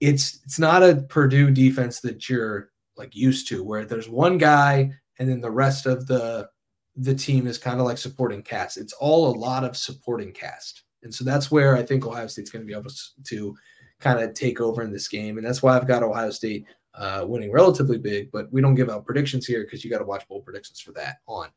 [0.00, 4.90] it's it's not a Purdue defense that you're like used to where there's one guy
[5.18, 6.48] and then the rest of the
[6.96, 8.78] the team is kind of like supporting cast.
[8.78, 10.84] It's all a lot of supporting cast.
[11.02, 12.90] And so that's where I think Ohio State's going to be able
[13.24, 13.56] to
[14.00, 15.36] kind of take over in this game.
[15.36, 18.88] And that's why I've got Ohio State uh, winning relatively big, but we don't give
[18.88, 21.48] out predictions here because you got to watch bold predictions for that on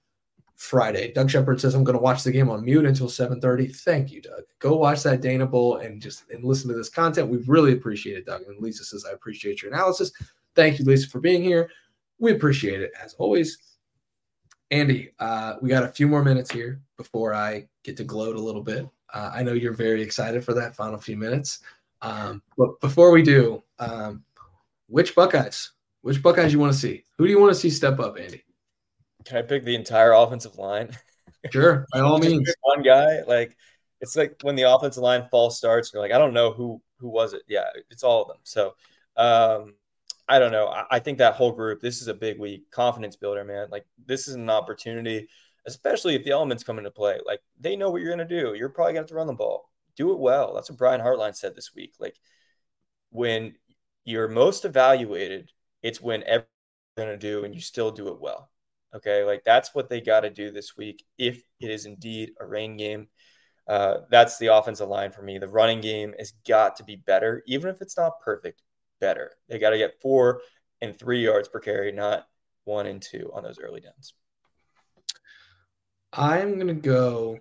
[0.60, 1.14] Friday.
[1.14, 3.74] Doug Shepard says I'm going to watch the game on mute until 7:30.
[3.78, 4.44] Thank you, Doug.
[4.60, 7.30] Go watch that Dana Bowl and just and listen to this content.
[7.30, 8.42] We really appreciate it, Doug.
[8.42, 10.12] And Lisa says I appreciate your analysis.
[10.56, 11.70] Thank you, Lisa, for being here.
[12.20, 13.58] We appreciate it as always.
[14.70, 18.42] Andy, uh, we got a few more minutes here before I get to gloat a
[18.42, 18.86] little bit.
[19.14, 21.62] Uh, I know you're very excited for that final few minutes.
[22.02, 24.26] Um, but before we do, um,
[24.88, 25.72] which Buckeyes?
[26.02, 27.06] Which Buckeyes you want to see?
[27.18, 28.44] Who do you want to see step up, Andy?
[29.26, 30.96] Can I pick the entire offensive line?
[31.54, 32.54] Sure, by all means.
[32.64, 33.56] One guy, like
[34.02, 37.08] it's like when the offensive line fall starts, you're like, I don't know who who
[37.08, 37.44] was it.
[37.48, 38.40] Yeah, it's all of them.
[38.44, 38.74] So
[39.16, 39.76] um,
[40.28, 40.68] I don't know.
[40.68, 43.68] I, I think that whole group, this is a big week, confidence builder, man.
[43.72, 45.28] Like this is an opportunity,
[45.66, 47.20] especially if the elements come into play.
[47.26, 48.54] Like they know what you're gonna do.
[48.56, 49.70] You're probably gonna have to run the ball.
[49.96, 50.54] Do it well.
[50.54, 51.94] That's what Brian Hartline said this week.
[52.00, 52.16] Like
[53.12, 53.56] when
[54.06, 55.52] you're most evaluated,
[55.82, 56.48] it's when everything
[56.98, 58.50] you're gonna do and you still do it well.
[58.96, 62.46] Okay, like that's what they got to do this week if it is indeed a
[62.46, 63.08] rain game.
[63.68, 65.38] Uh, that's the offensive line for me.
[65.38, 68.64] The running game has got to be better, even if it's not perfect
[69.00, 69.32] better.
[69.48, 70.42] They got to get four
[70.82, 72.26] and three yards per carry, not
[72.64, 74.14] one and two on those early downs.
[76.12, 77.38] I'm going to go,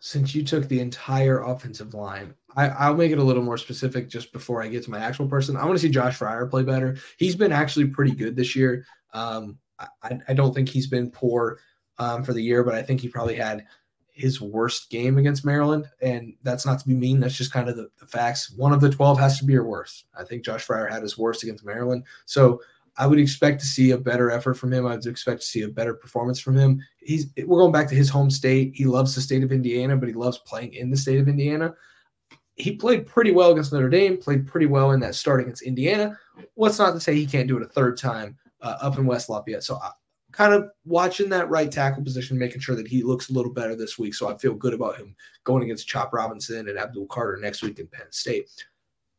[0.00, 4.08] since you took the entire offensive line, I, will make it a little more specific
[4.08, 5.56] just before I get to my actual person.
[5.56, 6.96] I want to see Josh Fryar play better.
[7.16, 8.84] He's been actually pretty good this year.
[9.14, 9.58] Um,
[10.02, 11.58] I, I, don't think he's been poor
[11.98, 13.66] um, for the year, but I think he probably had
[14.12, 15.86] his worst game against Maryland.
[16.02, 17.20] And that's not to be mean.
[17.20, 18.52] That's just kind of the, the, facts.
[18.56, 20.04] One of the 12 has to be your worst.
[20.18, 22.04] I think Josh Fryar had his worst against Maryland.
[22.26, 22.60] So
[22.96, 24.86] I would expect to see a better effort from him.
[24.86, 26.82] I would expect to see a better performance from him.
[26.98, 28.72] He's we're going back to his home state.
[28.74, 31.72] He loves the state of Indiana, but he loves playing in the state of Indiana.
[32.56, 36.18] He played pretty well against Notre Dame, played pretty well in that start against Indiana.
[36.54, 39.28] What's not to say he can't do it a third time uh, up in West
[39.28, 39.64] Lafayette.
[39.64, 39.90] So I,
[40.32, 43.74] kind of watching that right tackle position, making sure that he looks a little better
[43.74, 44.14] this week.
[44.14, 47.78] So I feel good about him going against Chop Robinson and Abdul Carter next week
[47.78, 48.48] in Penn State.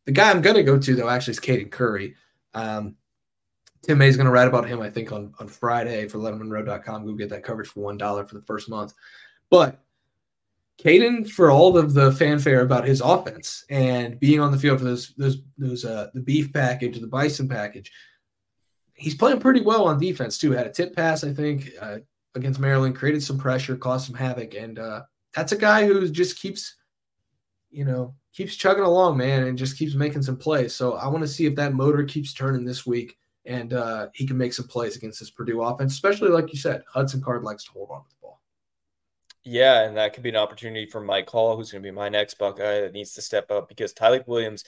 [0.06, 2.16] The guy I'm going to go to, though, actually is Caden Curry.
[2.54, 2.96] Um,
[3.84, 7.06] Tim May is going to write about him, I think, on, on Friday for LettermenRow.com.
[7.06, 8.94] Go get that coverage for $1 for the first month.
[9.50, 9.80] But
[10.84, 14.86] Caden, for all of the fanfare about his offense and being on the field for
[14.86, 17.92] those, those, those, uh, the beef package, the bison package–
[19.02, 20.52] he's playing pretty well on defense too.
[20.52, 21.70] Had a tip pass, I think.
[21.80, 21.98] Uh,
[22.36, 25.02] against Maryland, created some pressure, caused some havoc, and uh,
[25.34, 26.76] that's a guy who just keeps,
[27.70, 30.74] you know, keeps chugging along, man, and just keeps making some plays.
[30.74, 34.26] So I want to see if that motor keeps turning this week and uh, he
[34.26, 37.66] can make some plays against this Purdue offense, especially like you said, Hudson Card likes
[37.66, 38.42] to hold on to the ball.
[39.44, 42.10] Yeah, and that could be an opportunity for Mike Hall, who's going to be my
[42.10, 44.64] next Buckeye that needs to step up because Tyleik Williams,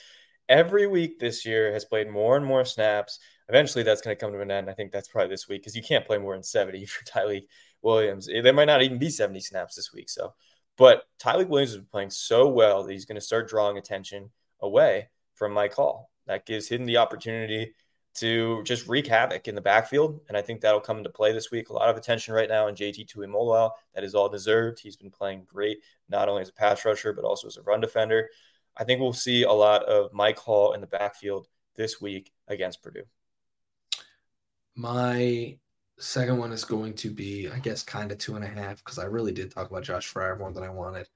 [0.48, 3.20] every week this year, has played more and more snaps.
[3.48, 4.70] Eventually, that's going to come to an end.
[4.70, 7.46] I think that's probably this week because you can't play more than 70 for Tyleik
[7.82, 8.26] Williams.
[8.26, 10.08] There might not even be 70 snaps this week.
[10.08, 10.34] So,
[10.76, 14.30] but Tyleik Williams has been playing so well that he's going to start drawing attention
[14.60, 16.10] away from Mike Hall.
[16.26, 17.74] That gives him the opportunity
[18.14, 20.20] to just wreak havoc in the backfield.
[20.28, 21.68] And I think that'll come into play this week.
[21.68, 23.70] A lot of attention right now on JT Tuimoloau.
[23.94, 24.78] That is all deserved.
[24.78, 25.78] He's been playing great,
[26.08, 28.30] not only as a pass rusher, but also as a run defender.
[28.76, 32.82] I think we'll see a lot of Mike Hall in the backfield this week against
[32.82, 33.04] Purdue.
[34.76, 35.56] My
[35.98, 38.98] second one is going to be, I guess, kind of two and a half because
[38.98, 41.08] I really did talk about Josh Fryar more than I wanted.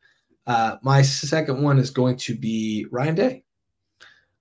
[0.47, 3.45] Uh, my second one is going to be Ryan Day.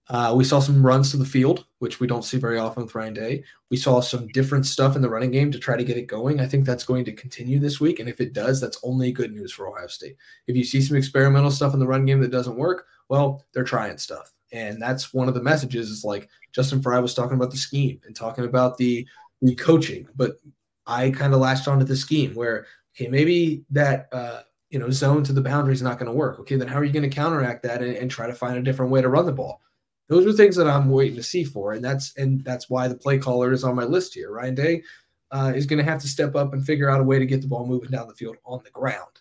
[0.10, 2.96] Uh, we saw some runs to the field, which we don't see very often with
[2.96, 3.44] Ryan Day.
[3.70, 6.40] We saw some different stuff in the running game to try to get it going.
[6.40, 8.00] I think that's going to continue this week.
[8.00, 10.16] And if it does, that's only good news for Ohio State.
[10.48, 13.66] If you see some experimental stuff in the run game that doesn't work, well, they're
[13.66, 14.32] trying stuff.
[14.52, 18.00] And that's one of the messages is like Justin Frye was talking about the scheme
[18.06, 19.06] and talking about the,
[19.42, 20.08] the coaching.
[20.16, 20.38] But
[20.86, 25.24] I kind of latched onto the scheme where, okay, maybe that, uh, you know, zone
[25.24, 26.40] to the boundary is not going to work.
[26.40, 28.62] Okay, then how are you going to counteract that and, and try to find a
[28.62, 29.62] different way to run the ball?
[30.10, 32.96] Those are things that I'm waiting to see for, and that's and that's why the
[32.96, 34.32] play caller is on my list here.
[34.32, 34.84] Ryan Day
[35.32, 37.42] uh, is going to have to step up and figure out a way to get
[37.42, 39.12] the ball moving down the field on the ground.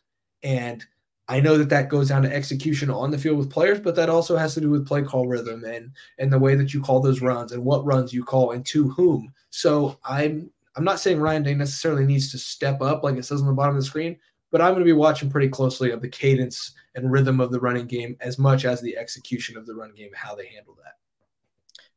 [0.44, 0.84] And
[1.28, 4.08] I know that that goes down to execution on the field with players, but that
[4.08, 7.00] also has to do with play call rhythm and and the way that you call
[7.00, 9.32] those runs and what runs you call and to whom.
[9.50, 13.40] So I'm I'm not saying Ryan Day necessarily needs to step up like it says
[13.40, 14.18] on the bottom of the screen,
[14.52, 17.60] but I'm going to be watching pretty closely of the cadence and rhythm of the
[17.60, 20.94] running game as much as the execution of the run game, how they handle that.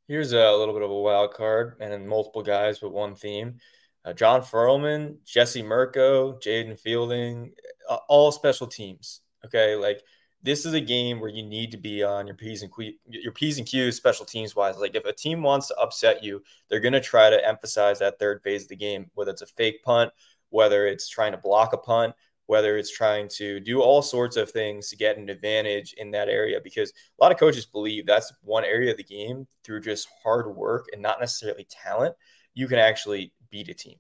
[0.08, 3.60] Here's a little bit of a wild card and multiple guys with one theme.
[4.04, 7.52] Uh, John Ferlmann, Jesse Mirco, Jayden Fielding,
[7.90, 9.22] uh, all special teams.
[9.46, 10.02] Okay, like
[10.42, 13.34] this is a game where you need to be on your p's and q's, your
[13.34, 14.78] p's and q's special teams wise.
[14.78, 18.20] Like if a team wants to upset you, they're going to try to emphasize that
[18.20, 20.12] third phase of the game, whether it's a fake punt,
[20.50, 22.14] whether it's trying to block a punt,
[22.50, 26.30] whether it's trying to do all sorts of things to get an advantage in that
[26.30, 30.08] area because a lot of coaches believe that's one area of the game through just
[30.24, 32.16] hard work and not necessarily talent
[32.56, 33.98] you can actually beat a team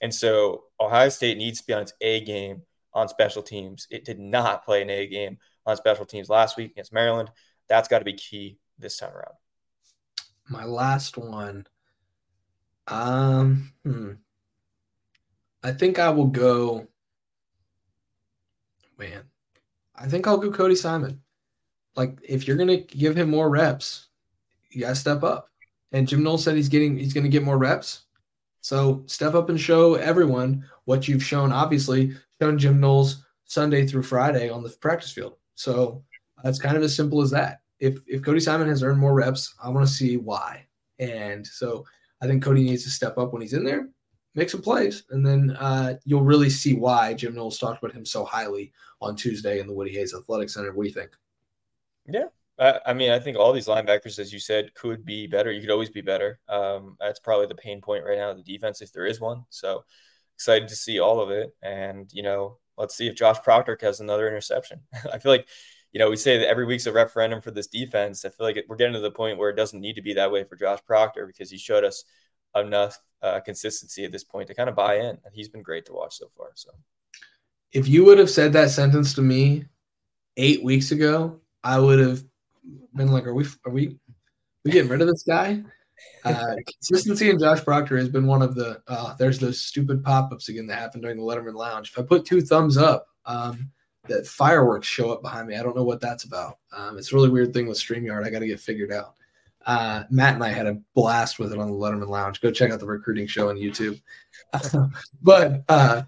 [0.00, 2.62] and so ohio state needs to be on its a game
[2.92, 6.72] on special teams it did not play an a game on special teams last week
[6.72, 7.30] against maryland
[7.68, 9.34] that's got to be key this time around
[10.48, 11.66] my last one
[12.88, 14.12] um hmm.
[15.62, 16.86] i think i will go
[19.00, 19.24] man,
[19.96, 21.20] I think I'll go Cody Simon.
[21.96, 24.08] Like, if you're gonna give him more reps,
[24.70, 25.48] you gotta step up.
[25.90, 28.02] And Jim Knowles said he's getting he's gonna get more reps.
[28.60, 31.50] So step up and show everyone what you've shown.
[31.50, 32.14] Obviously,
[32.58, 35.36] Jim Knowles Sunday through Friday on the practice field.
[35.54, 36.02] So
[36.42, 37.60] that's kind of as simple as that.
[37.78, 40.66] If if Cody Simon has earned more reps, I want to see why.
[40.98, 41.84] And so
[42.22, 43.88] I think Cody needs to step up when he's in there
[44.34, 48.04] make some plays, and then uh, you'll really see why Jim Knowles talked about him
[48.04, 50.72] so highly on Tuesday in the Woody Hayes Athletic Center.
[50.72, 51.10] What do you think?
[52.06, 52.26] Yeah,
[52.58, 55.50] I, I mean, I think all these linebackers, as you said, could be better.
[55.50, 56.38] You could always be better.
[56.48, 59.44] Um, that's probably the pain point right now, the defense, if there is one.
[59.50, 59.84] So
[60.40, 64.00] excited to see all of it, and you know, let's see if Josh Proctor has
[64.00, 64.80] another interception.
[65.12, 65.46] I feel like.
[65.92, 68.24] You know, we say that every week's a referendum for this defense.
[68.24, 70.30] I feel like we're getting to the point where it doesn't need to be that
[70.30, 72.04] way for Josh Proctor because he showed us
[72.54, 75.18] enough uh, consistency at this point to kind of buy in.
[75.24, 76.50] And he's been great to watch so far.
[76.54, 76.70] So,
[77.72, 79.64] if you would have said that sentence to me
[80.36, 82.22] eight weeks ago, I would have
[82.94, 83.46] been like, "Are we?
[83.66, 83.98] Are we?
[84.64, 85.60] We getting rid of this guy?"
[86.24, 88.82] Uh, consistency in Josh Proctor has been one of the.
[88.86, 91.90] Uh, there's those stupid pop-ups again that happened during the Lettermen Lounge.
[91.90, 93.70] If I put two thumbs up, um,
[94.08, 95.56] that fireworks show up behind me.
[95.56, 96.58] I don't know what that's about.
[96.76, 98.26] Um, it's a really weird thing with Streamyard.
[98.26, 99.14] I got to get figured out.
[99.66, 102.40] Uh, Matt and I had a blast with it on the Lettermen Lounge.
[102.40, 104.00] Go check out the recruiting show on YouTube.
[105.22, 106.02] but uh,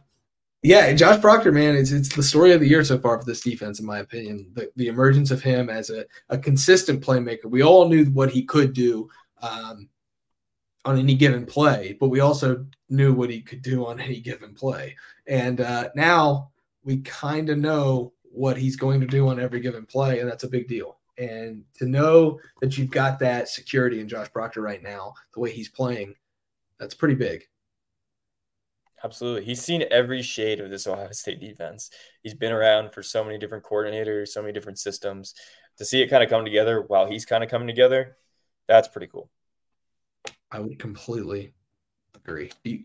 [0.62, 3.40] yeah, Josh Proctor, man, it's it's the story of the year so far for this
[3.40, 4.50] defense, in my opinion.
[4.54, 7.46] The, the emergence of him as a, a consistent playmaker.
[7.46, 9.10] We all knew what he could do
[9.42, 9.88] um,
[10.84, 14.54] on any given play, but we also knew what he could do on any given
[14.54, 14.96] play.
[15.26, 16.50] And uh, now
[16.84, 20.44] we kind of know what he's going to do on every given play, and that's
[20.44, 20.98] a big deal.
[21.18, 25.52] And to know that you've got that security in Josh Proctor right now, the way
[25.52, 26.14] he's playing,
[26.80, 27.44] that's pretty big.
[29.04, 29.44] Absolutely.
[29.44, 31.90] He's seen every shade of this Ohio State defense.
[32.22, 35.34] He's been around for so many different coordinators, so many different systems.
[35.78, 38.16] To see it kind of come together while he's kind of coming together,
[38.68, 39.30] that's pretty cool.
[40.50, 41.54] I would completely
[42.14, 42.50] agree.
[42.64, 42.84] Do you,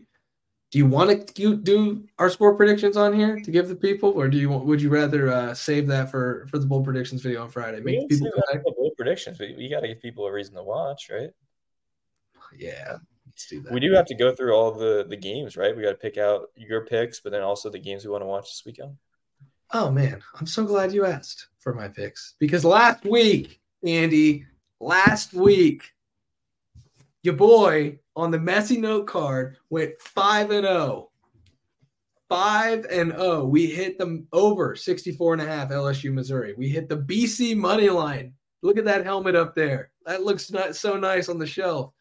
[0.70, 4.28] do you want to do our score predictions on here to give the people, or
[4.28, 7.48] do you would you rather uh, save that for for the bold predictions video on
[7.48, 7.80] Friday?
[7.80, 8.30] Make people
[8.76, 9.38] bold predictions.
[9.38, 11.30] We, we got to give people a reason to watch, right?
[12.56, 13.72] Yeah, let's do that.
[13.72, 15.74] We do have to go through all the the games, right?
[15.74, 18.26] We got to pick out your picks, but then also the games we want to
[18.26, 18.96] watch this weekend.
[19.72, 24.46] Oh man, I'm so glad you asked for my picks because last week, Andy,
[24.80, 25.92] last week,
[27.22, 31.10] your boy on the messy note card went 5 and 0.
[32.28, 33.44] 5 and 0.
[33.44, 36.54] We hit them over 64 and a half LSU Missouri.
[36.56, 38.34] We hit the BC money line.
[38.62, 39.90] Look at that helmet up there.
[40.04, 41.92] That looks not so nice on the shelf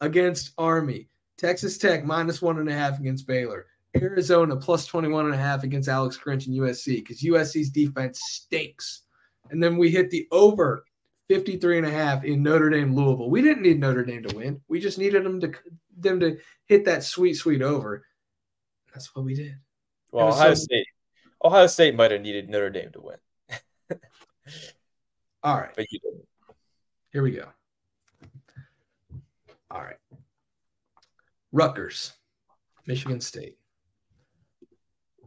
[0.00, 1.08] against Army.
[1.38, 3.66] Texas Tech minus one and a half against Baylor.
[3.96, 9.02] Arizona plus 21 and a half against Alex Grinch and USC because USC's defense stinks.
[9.50, 10.84] And then we hit the over
[11.30, 13.30] 53 and a half in Notre Dame Louisville.
[13.30, 14.60] We didn't need Notre Dame to win.
[14.66, 15.52] We just needed them to
[15.96, 18.04] them to hit that sweet sweet over.
[18.92, 19.54] That's what we did.
[20.10, 20.86] Well, Ohio so, State
[21.44, 23.16] Ohio State might have needed Notre Dame to win.
[25.44, 25.70] All right.
[25.76, 26.26] But you didn't.
[27.12, 27.46] Here we go.
[29.70, 29.98] All right.
[31.52, 32.12] Rutgers,
[32.86, 33.56] Michigan State.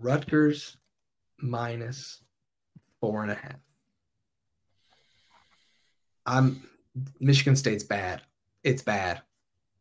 [0.02, 0.76] Rutgers
[1.38, 2.22] minus
[3.00, 3.56] four and a half.
[6.26, 6.68] I'm
[7.20, 8.22] Michigan State's bad.
[8.64, 9.22] It's bad.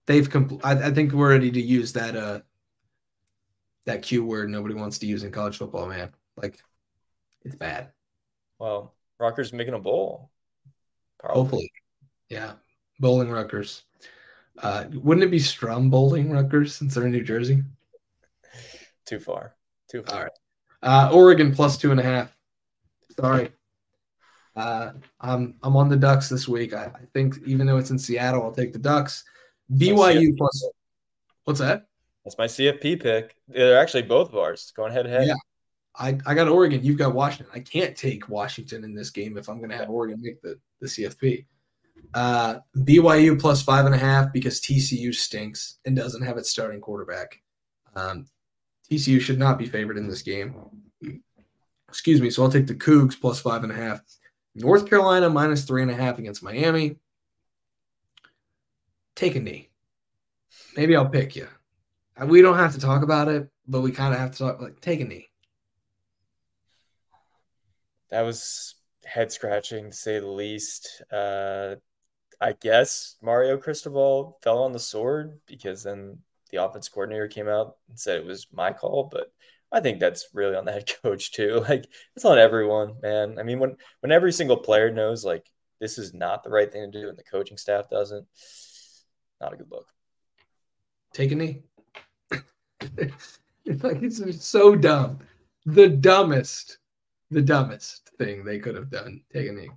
[0.07, 2.40] They've compl- I, I think we're ready to use that uh
[3.86, 6.11] that Q word nobody wants to use in college football, man.
[6.36, 6.59] Like
[7.43, 7.90] it's bad.
[8.59, 10.30] Well, Rutgers making a bowl.
[11.18, 11.40] Probably.
[11.40, 11.72] Hopefully.
[12.28, 12.53] Yeah.
[12.99, 13.84] Bowling Rutgers.
[14.59, 17.62] Uh, wouldn't it be Strum bowling Rutgers since they're in New Jersey?
[19.07, 19.55] Too far.
[19.90, 20.16] Too far.
[20.16, 20.32] All right.
[20.82, 22.36] Uh, Oregon plus two and a half.
[23.18, 23.51] Sorry.
[24.55, 26.74] Uh, I'm I'm on the Ducks this week.
[26.74, 29.24] I, I, think even though it's in Seattle, I'll take the Ducks.
[29.72, 30.68] BYU plus.
[31.44, 31.86] What's that?
[32.24, 33.34] That's my CFP pick.
[33.48, 34.72] They're actually both of ours.
[34.76, 35.26] Going head to head.
[35.28, 35.34] Yeah.
[35.96, 36.82] I, I got Oregon.
[36.82, 37.53] You've got Washington.
[37.55, 40.59] I can't take Washington in this game if I'm going to have Oregon make the,
[40.80, 41.44] the CFP.
[42.14, 46.80] Uh, BYU plus five and a half because TCU stinks and doesn't have its starting
[46.80, 47.40] quarterback.
[47.94, 48.26] Um,
[48.90, 50.55] TCU should not be favored in this game.
[51.88, 52.30] Excuse me.
[52.30, 54.00] So I'll take the Cougs plus five and a half.
[54.55, 56.96] North Carolina minus three and a half against Miami.
[59.14, 59.70] Take a knee.
[60.76, 61.48] Maybe I'll pick you.
[62.20, 64.61] Uh, we don't have to talk about it, but we kind of have to talk.
[64.61, 65.28] Like, take a knee.
[68.11, 68.74] That was
[69.05, 71.03] head scratching to say the least.
[71.11, 71.76] Uh,
[72.40, 76.18] I guess Mario Cristobal fell on the sword because then
[76.50, 79.32] the offense coordinator came out and said it was my call, but
[79.73, 81.64] I think that's really on the head coach too.
[81.68, 83.39] Like it's on everyone, man.
[83.39, 85.47] I mean, when when every single player knows like
[85.81, 88.27] this is not the right thing to do, and the coaching staff doesn't,
[89.41, 89.89] not a good look.
[91.12, 91.62] Take a knee.
[92.31, 93.39] it's
[93.83, 95.20] like it's so dumb.
[95.64, 96.79] The dumbest,
[97.31, 99.23] the dumbest thing they could have done.
[99.33, 99.70] Take a knee.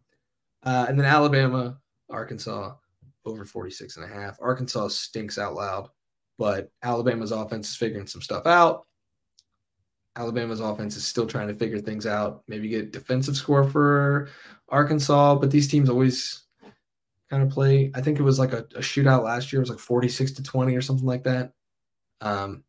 [0.64, 1.78] Uh, and then Alabama,
[2.10, 2.74] Arkansas,
[3.26, 4.38] over 46 and a half.
[4.42, 5.90] Arkansas stinks out loud,
[6.38, 8.86] but Alabama's offense is figuring some stuff out.
[10.16, 12.44] Alabama's offense is still trying to figure things out.
[12.48, 14.30] Maybe get defensive score for
[14.70, 16.44] Arkansas, but these teams always
[17.30, 17.92] kind of play.
[17.94, 19.60] I think it was like a, a shootout last year.
[19.60, 21.54] It was like 46 to 20 or something like that.
[22.22, 22.64] Um,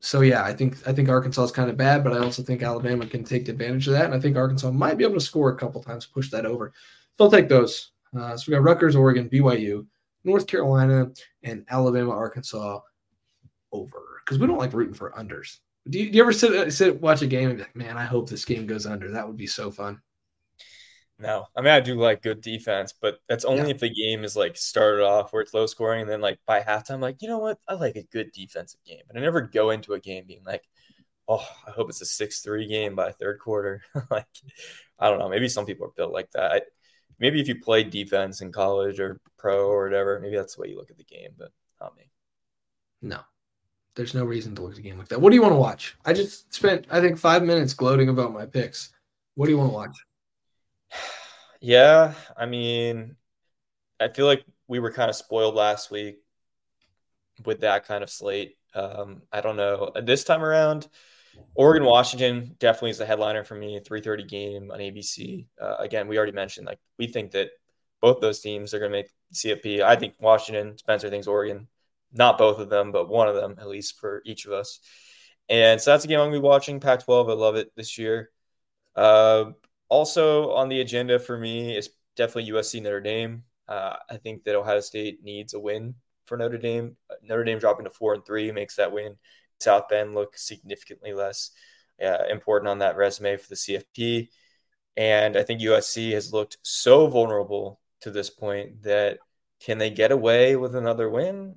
[0.00, 2.62] so yeah, I think I think Arkansas is kind of bad, but I also think
[2.62, 5.50] Alabama can take advantage of that, and I think Arkansas might be able to score
[5.50, 6.72] a couple times, push that over.
[7.18, 7.92] I'll take those.
[8.16, 9.86] Uh, so we got Rutgers, Oregon, BYU,
[10.22, 11.10] North Carolina,
[11.42, 12.80] and Alabama, Arkansas
[13.72, 15.58] over because we don't like rooting for unders.
[15.88, 17.96] Do you, do you ever sit uh, sit watch a game and be like, man,
[17.96, 19.10] I hope this game goes under?
[19.12, 20.00] That would be so fun.
[21.18, 23.74] No, I mean I do like good defense, but that's only yeah.
[23.74, 26.60] if the game is like started off where it's low scoring, and then like by
[26.60, 29.70] halftime, like you know what, I like a good defensive game, but I never go
[29.70, 30.64] into a game being like,
[31.28, 33.82] oh, I hope it's a six three game by third quarter.
[34.10, 34.26] like,
[34.98, 36.52] I don't know, maybe some people are built like that.
[36.52, 36.60] I,
[37.18, 40.68] maybe if you play defense in college or pro or whatever, maybe that's the way
[40.68, 42.10] you look at the game, but not me.
[43.02, 43.20] No,
[43.96, 45.20] there's no reason to look at a game like that.
[45.20, 45.96] What do you want to watch?
[46.04, 48.92] I just spent, I think, five minutes gloating about my picks.
[49.34, 49.96] What do you want to watch?
[51.58, 53.16] Yeah, I mean,
[53.98, 56.18] I feel like we were kind of spoiled last week
[57.46, 58.56] with that kind of slate.
[58.74, 59.90] Um, I don't know.
[60.02, 60.86] This time around,
[61.54, 63.80] Oregon Washington definitely is the headliner for me.
[63.80, 65.46] 3:30 game on ABC.
[65.60, 67.48] Uh, again, we already mentioned like we think that
[68.02, 69.82] both those teams are going to make CFP.
[69.82, 70.76] I think Washington.
[70.76, 71.68] Spencer thinks Oregon
[72.12, 74.80] not both of them, but one of them at least for each of us.
[75.48, 76.80] And so that's a game I'm to be watching.
[76.80, 78.30] Pac 12, I love it this year.
[78.94, 79.52] Uh,
[79.88, 83.44] also on the agenda for me is definitely USC Notre Dame.
[83.68, 85.94] Uh, I think that Ohio State needs a win
[86.26, 86.96] for Notre Dame.
[87.22, 89.16] Notre Dame dropping to four and three makes that win
[89.60, 91.50] South Bend look significantly less
[92.02, 94.28] uh, important on that resume for the CFP.
[94.96, 99.18] And I think USC has looked so vulnerable to this point that
[99.60, 101.56] can they get away with another win?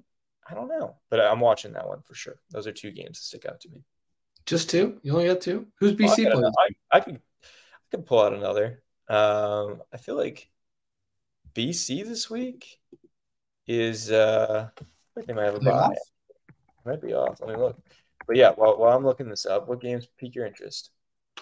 [0.49, 2.35] I don't know, but I'm watching that one for sure.
[2.51, 3.83] Those are two games that stick out to me.
[4.45, 4.99] Just two?
[5.03, 5.67] You only got two?
[5.79, 6.53] Who's BC well, playing?
[6.91, 7.47] I, I, could, I
[7.91, 8.81] could pull out another.
[9.07, 10.49] Um, I feel like
[11.53, 12.79] BC this week
[13.67, 14.11] is.
[14.11, 14.81] Uh, I
[15.15, 15.95] think they might have a bye.
[16.85, 17.39] Might be off.
[17.41, 17.77] Let me look.
[18.25, 20.91] But yeah, while, while I'm looking this up, what games pique your interest?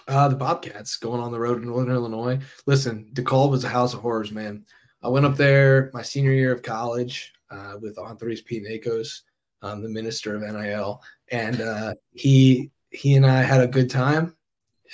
[0.06, 2.38] Uh, the Bobcats going on the road in Northern Illinois.
[2.66, 4.64] Listen, DeKalb was a house of horrors, man.
[5.02, 8.60] I went up there my senior year of college uh, with Andres P.
[8.60, 9.22] Nakos,
[9.62, 14.36] um, the minister of NIL, and uh, he he and I had a good time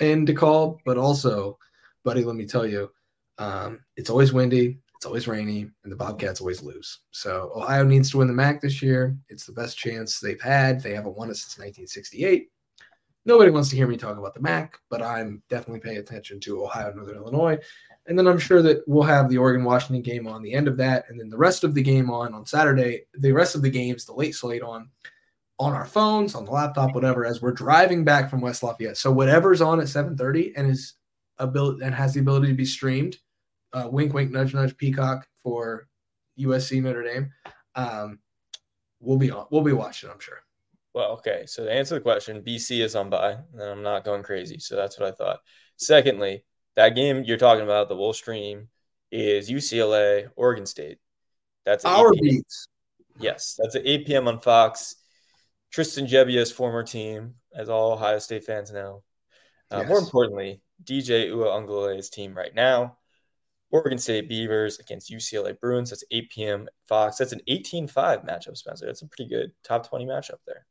[0.00, 1.58] in DeKalb, but also,
[2.04, 2.90] buddy, let me tell you,
[3.38, 7.00] um, it's always windy, it's always rainy, and the Bobcats always lose.
[7.10, 9.16] So Ohio needs to win the MAC this year.
[9.28, 10.82] It's the best chance they've had.
[10.82, 12.48] They haven't won it since 1968.
[13.26, 16.64] Nobody wants to hear me talk about the MAC, but I'm definitely paying attention to
[16.64, 17.58] Ohio, Northern Illinois.
[18.06, 20.76] And then I'm sure that we'll have the Oregon Washington game on the end of
[20.76, 21.06] that.
[21.08, 24.04] And then the rest of the game on on Saturday, the rest of the games,
[24.04, 24.90] the late slate on
[25.58, 28.96] on our phones, on the laptop, whatever, as we're driving back from West Lafayette.
[28.96, 30.94] So whatever's on at 7:30 and is
[31.38, 33.16] ability and has the ability to be streamed,
[33.72, 35.88] uh, wink, wink, nudge, nudge, Peacock for
[36.38, 37.30] USC Notre Dame.
[37.74, 38.18] Um,
[39.00, 39.46] we'll be on.
[39.50, 40.10] We'll be watching.
[40.10, 40.38] I'm sure.
[40.94, 41.44] Well, okay.
[41.46, 44.58] So to answer the question, BC is on by, and I'm not going crazy.
[44.58, 45.40] So that's what I thought.
[45.76, 46.44] Secondly,
[46.76, 48.68] that game you're talking about, the Wolf stream,
[49.10, 50.98] is UCLA, Oregon State.
[51.64, 52.68] That's our beats.
[53.18, 54.28] Yes, that's at 8 p.m.
[54.28, 54.96] on Fox.
[55.70, 59.02] Tristan Gebbia's former team, as all Ohio State fans know.
[59.70, 59.88] Uh, yes.
[59.88, 62.98] More importantly, DJ Uiagalelei's team right now.
[63.70, 65.90] Oregon State Beavers against UCLA Bruins.
[65.90, 66.68] That's 8 p.m.
[66.86, 67.16] Fox.
[67.16, 68.86] That's an 18-5 matchup, Spencer.
[68.86, 70.64] That's a pretty good top 20 matchup there.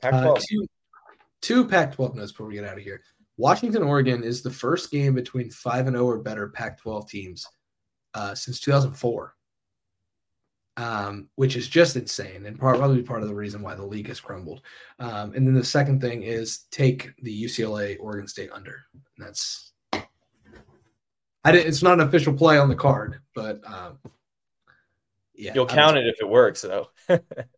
[0.00, 0.36] Pac-12.
[0.36, 0.66] Uh, two,
[1.40, 3.00] two Pac-12 notes before we get out of here.
[3.36, 7.46] Washington, Oregon is the first game between five and zero or better Pac-12 teams
[8.14, 9.34] uh, since 2004,
[10.76, 14.20] um, which is just insane and probably part of the reason why the league has
[14.20, 14.62] crumbled.
[14.98, 18.82] Um, and then the second thing is take the UCLA Oregon State under.
[18.92, 19.72] And that's
[21.44, 23.98] I didn't, it's not an official play on the card, but um,
[25.34, 26.88] yeah, you'll count it if it works, though.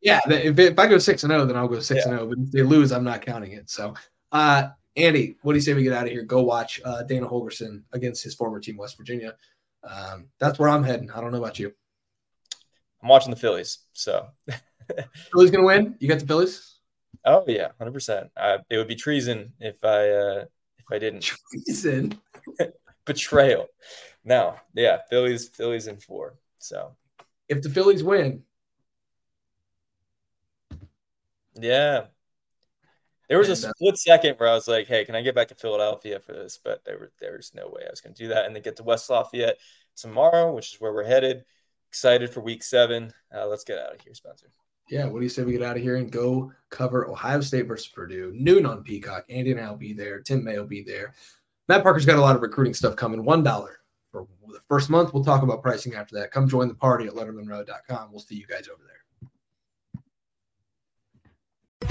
[0.01, 2.27] yeah, if, if I go six and zero, oh, then I'll go six and zero.
[2.27, 3.68] But if they lose, I'm not counting it.
[3.68, 3.95] So,
[4.33, 6.22] uh, Andy, what do you say we get out of here?
[6.22, 9.34] Go watch uh, Dana Holgorsen against his former team, West Virginia.
[9.82, 11.11] Um, that's where I'm heading.
[11.11, 11.72] I don't know about you.
[13.03, 13.78] I'm watching the Phillies.
[13.92, 14.28] So,
[15.32, 15.97] Phillies gonna win?
[15.99, 16.76] You got the Phillies?
[17.24, 18.30] Oh yeah, hundred percent.
[18.70, 20.45] It would be treason if I uh,
[20.78, 21.22] if I didn't.
[21.22, 22.18] Treason.
[23.05, 23.66] Betrayal.
[24.24, 25.49] No, yeah, Phillies.
[25.49, 26.34] Phillies in four.
[26.59, 26.97] So
[27.49, 28.42] if the Phillies win.
[31.61, 32.07] Yeah.
[33.29, 35.55] There was a split second where I was like, "Hey, can I get back to
[35.55, 38.47] Philadelphia for this?" But there, there was no way I was going to do that.
[38.47, 39.59] And then get to West Lafayette
[39.97, 41.45] tomorrow, which is where we're headed.
[41.89, 43.12] Excited for Week Seven.
[43.35, 44.49] Uh, let's get out of here, Spencer.
[44.91, 47.66] Yeah, what do you say we get out of here and go cover Ohio State
[47.66, 49.25] versus Purdue noon on Peacock?
[49.31, 50.20] Andy and I will be there.
[50.20, 51.14] Tim May will be there.
[51.68, 53.25] Matt Parker's got a lot of recruiting stuff coming.
[53.25, 53.81] One dollar
[54.12, 55.14] for the first month.
[55.14, 56.31] We'll talk about pricing after that.
[56.31, 58.11] Come join the party at lettermenrow.com.
[58.11, 58.93] We'll see you guys over there.